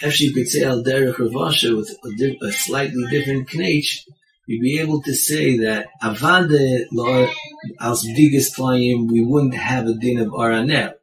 If 0.00 0.22
you 0.22 0.32
could 0.32 0.48
say 0.48 0.64
Al 0.64 0.82
Derech 0.82 1.16
Ravasha 1.16 1.76
with 1.76 1.90
a, 2.02 2.46
a, 2.46 2.52
slightly 2.52 3.04
different 3.10 3.48
knech, 3.48 4.06
you'd 4.46 4.62
be 4.62 4.78
able 4.78 5.02
to 5.02 5.14
say 5.14 5.58
that 5.58 5.88
Avade 6.02 6.86
La'ar 6.94 7.30
Al 7.78 7.94
Bdikas 7.94 8.56
Tlayim, 8.56 9.10
we 9.10 9.22
wouldn't 9.22 9.54
have 9.54 9.86
a 9.86 9.92
din 9.92 10.20
of 10.20 10.28
Araner. 10.28 10.94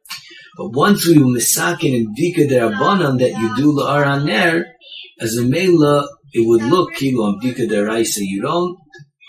But 0.56 0.70
once 0.70 1.06
we 1.06 1.18
were 1.18 1.26
misakin 1.26 1.94
and 1.96 2.16
Bdika 2.16 2.48
Darabanan 2.48 3.20
that 3.20 3.38
you 3.38 3.56
do 3.56 3.72
La'ar 3.72 4.04
HaNer, 4.04 4.64
as 5.20 5.36
a 5.36 5.44
Mela, 5.44 6.08
it 6.32 6.44
would 6.44 6.62
look 6.64 6.94
Kilo 6.94 7.26
on 7.26 7.40
Bdika 7.40 7.68
Daraisa, 7.70 8.22
you 8.22 8.42
don't, 8.42 8.76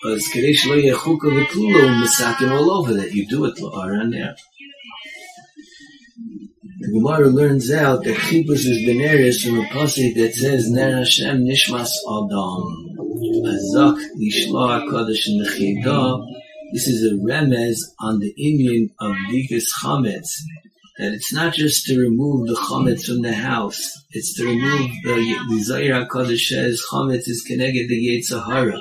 Because 0.07 0.27
Kadesh 0.29 0.65
Lo 0.65 0.77
Yechuka 0.77 1.19
V'Klulo 1.19 2.01
Misakim 2.01 2.49
all 2.49 2.71
over 2.71 2.93
that 2.93 3.11
you 3.11 3.27
do 3.27 3.43
it 3.43 3.57
La'ara 3.57 4.09
there. 4.09 4.37
The 6.79 6.91
Gemara 6.93 7.27
learns 7.27 7.69
out 7.73 8.05
that 8.05 8.15
Chibus 8.15 8.63
is 8.63 8.87
Beneris 8.87 9.43
from 9.43 9.59
a 9.59 9.63
pasuk 9.63 10.15
that 10.15 10.33
says 10.33 10.71
Ner 10.71 10.99
Hashem 10.99 11.43
Nishmas 11.43 11.89
Adam. 12.07 12.95
Azak 13.51 14.01
Lishla 14.15 14.87
HaKadosh 14.87 15.27
Nechidah. 15.27 16.25
This 16.71 16.87
is 16.87 17.11
a 17.11 17.15
remez 17.15 17.75
on 17.99 18.19
the 18.19 18.33
Indian 18.37 18.89
of 19.01 19.11
Dikas 19.29 19.65
Chametz 19.81 20.39
that 20.97 21.13
it's 21.13 21.31
not 21.31 21.53
just 21.53 21.85
to 21.85 21.99
remove 21.99 22.47
the 22.47 22.55
chametz 22.55 23.05
from 23.05 23.21
the 23.21 23.33
house, 23.33 24.03
it's 24.11 24.33
to 24.35 24.45
remove 24.45 24.89
the, 25.03 25.45
the 25.49 25.59
Zohar 25.61 26.05
HaKadosh 26.05 26.47
says 26.47 26.83
chametz 26.91 27.27
is 27.27 27.43
connected 27.43 27.87
to 27.87 27.93
Yetzahara. 27.93 28.79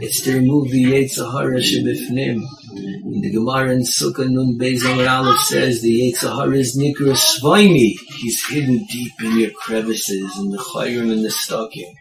It's 0.00 0.20
to 0.22 0.36
remove 0.36 0.70
the 0.70 0.84
Yetzahara 0.84 1.58
Shebifnim. 1.58 2.42
In 2.72 3.20
the 3.22 3.32
Gemara 3.32 3.72
in 3.72 3.80
Sukkah 3.80 4.30
Nun 4.30 4.58
Beis 4.58 4.84
Amar 4.84 5.08
Aleph 5.08 5.40
says 5.40 5.82
the 5.82 6.12
Yetzahara 6.12 6.56
is 6.56 6.78
Nikra 6.78 7.16
Svaini. 7.16 7.94
He's 8.18 8.46
hidden 8.46 8.86
deep 8.86 9.12
in 9.20 9.38
your 9.38 9.50
crevices, 9.50 10.38
in 10.38 10.50
the 10.50 10.58
Chayrim 10.58 11.10
and 11.10 11.24
the 11.24 11.32
stocking. 11.32 11.96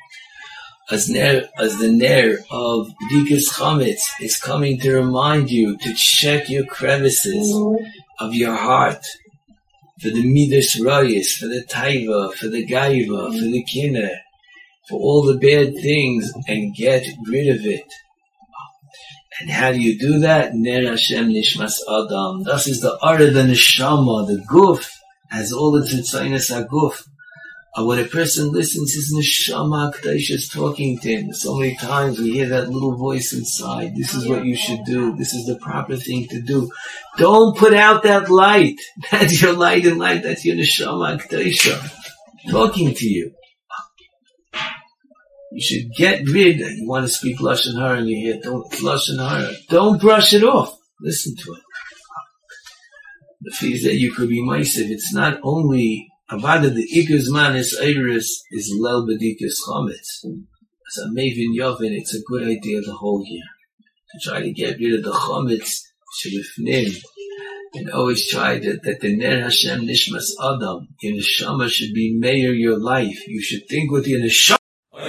As, 0.91 1.09
ner, 1.09 1.47
as 1.57 1.77
the 1.77 1.91
Ner 1.91 2.37
of 2.51 2.89
Dikas 3.11 3.49
Chametz 3.53 4.01
is 4.21 4.37
coming 4.37 4.79
to 4.81 4.93
remind 4.93 5.49
you 5.49 5.77
to 5.77 5.93
check 5.95 6.49
your 6.49 6.65
crevices 6.65 7.55
of 8.19 8.33
your 8.33 8.55
heart, 8.55 9.05
for 10.01 10.09
the 10.09 10.23
Midas 10.23 10.79
Rayas, 10.79 11.37
for 11.37 11.47
the 11.47 11.63
Taiva, 11.69 12.33
for 12.33 12.47
the 12.47 12.65
Gaiva, 12.65 13.33
for 13.33 13.45
the 13.45 13.65
Kinner, 13.65 14.15
for 14.87 14.99
all 14.99 15.23
the 15.23 15.37
bad 15.37 15.75
things, 15.75 16.31
and 16.47 16.75
get 16.75 17.05
rid 17.27 17.47
of 17.53 17.65
it. 17.65 17.85
And 19.39 19.49
how 19.49 19.71
do 19.71 19.79
you 19.79 19.97
do 19.97 20.19
that? 20.19 20.53
Ner 20.53 20.89
Hashem 20.89 21.29
Nishmas 21.29 21.79
Adam. 21.87 22.43
Thus 22.43 22.67
is 22.67 22.81
the 22.81 22.97
art 23.01 23.21
of 23.21 23.33
the 23.33 23.43
Neshama, 23.43 24.27
the 24.27 24.43
Guf, 24.51 24.85
has 25.29 25.53
all 25.53 25.75
its 25.77 25.93
Tzainas 25.93 26.51
HaGuf. 26.51 27.03
And 27.75 27.87
when 27.87 27.99
a 27.99 28.05
person 28.05 28.51
listens, 28.51 28.93
his 28.93 29.13
neshama 29.13 29.93
Akdash 29.93 30.31
is 30.31 30.49
talking 30.49 30.97
to 30.99 31.07
him. 31.07 31.33
So 31.33 31.57
many 31.57 31.75
times 31.75 32.19
we 32.19 32.31
hear 32.31 32.49
that 32.49 32.69
little 32.69 32.95
voice 32.97 33.31
inside. 33.31 33.95
This 33.95 34.15
is 34.15 34.27
what 34.27 34.43
you 34.43 34.55
should 34.55 34.83
do. 34.85 35.15
This 35.15 35.33
is 35.33 35.45
the 35.45 35.55
proper 35.55 35.95
thing 35.95 36.27
to 36.29 36.41
do. 36.41 36.71
Don't 37.17 37.55
put 37.57 37.73
out 37.73 38.03
that 38.03 38.29
light. 38.29 38.79
That's 39.11 39.41
your 39.41 39.53
light 39.53 39.85
and 39.85 39.99
light. 39.99 40.23
That's 40.23 40.43
your 40.45 40.55
neshama 40.55 41.19
Akdash 41.19 41.95
talking 42.49 42.93
to 42.95 43.07
you. 43.07 43.33
You 45.51 45.61
should 45.61 45.91
get 45.95 46.27
rid. 46.27 46.59
You 46.59 46.87
want 46.87 47.05
to 47.05 47.11
speak 47.11 47.39
lashon 47.39 47.79
hara, 47.79 47.99
and 47.99 48.07
you 48.07 48.17
hear 48.17 48.39
don't 48.41 48.71
lashon 48.71 49.17
hara. 49.17 49.51
Don't 49.69 49.99
brush 49.99 50.33
it 50.33 50.43
off. 50.43 50.77
Listen 51.01 51.35
to 51.35 51.53
it. 51.53 51.61
The 53.41 53.51
fees 53.51 53.83
that 53.83 53.95
you 53.95 54.11
could 54.11 54.29
be 54.29 54.41
ma'isiv. 54.41 54.89
It's 54.89 55.13
not 55.13 55.39
only 55.43 56.08
Avada 56.31 56.71
the 56.71 56.87
Iker's 56.95 57.31
man 57.31 57.55
is 57.55 57.75
Iris 57.81 58.43
is 58.51 58.77
Lel 58.79 59.07
Bedikas 59.07 59.55
Chometz. 59.67 60.23
As 60.23 61.03
a 61.03 61.09
Mavin 61.09 61.55
Yovin, 61.57 61.97
it's 61.97 62.13
a 62.13 62.21
good 62.21 62.43
idea 62.43 62.81
the 62.81 62.93
whole 62.93 63.23
year 63.25 63.45
to 64.11 64.29
try 64.29 64.39
to 64.39 64.51
get 64.51 64.77
rid 64.77 64.93
of 64.93 65.05
the 65.05 65.11
Chometz 65.11 65.79
Shabifnim 66.21 67.01
and 67.73 67.89
always 67.89 68.29
try 68.29 68.59
that, 68.59 68.83
that 68.83 68.99
the 68.99 69.17
Ner 69.17 69.41
Hashem 69.41 69.81
Nishmas 69.81 70.29
Adam, 70.39 70.89
your 71.01 71.15
Neshama 71.15 71.67
should 71.67 71.95
be 71.95 72.15
mayor 72.15 72.51
your 72.51 72.77
life. 72.77 73.27
You 73.27 73.41
should 73.41 73.67
think 73.67 73.89
with 73.91 74.05
your 74.05 74.19
Neshama. 74.19 74.57
Oh, 74.93 75.07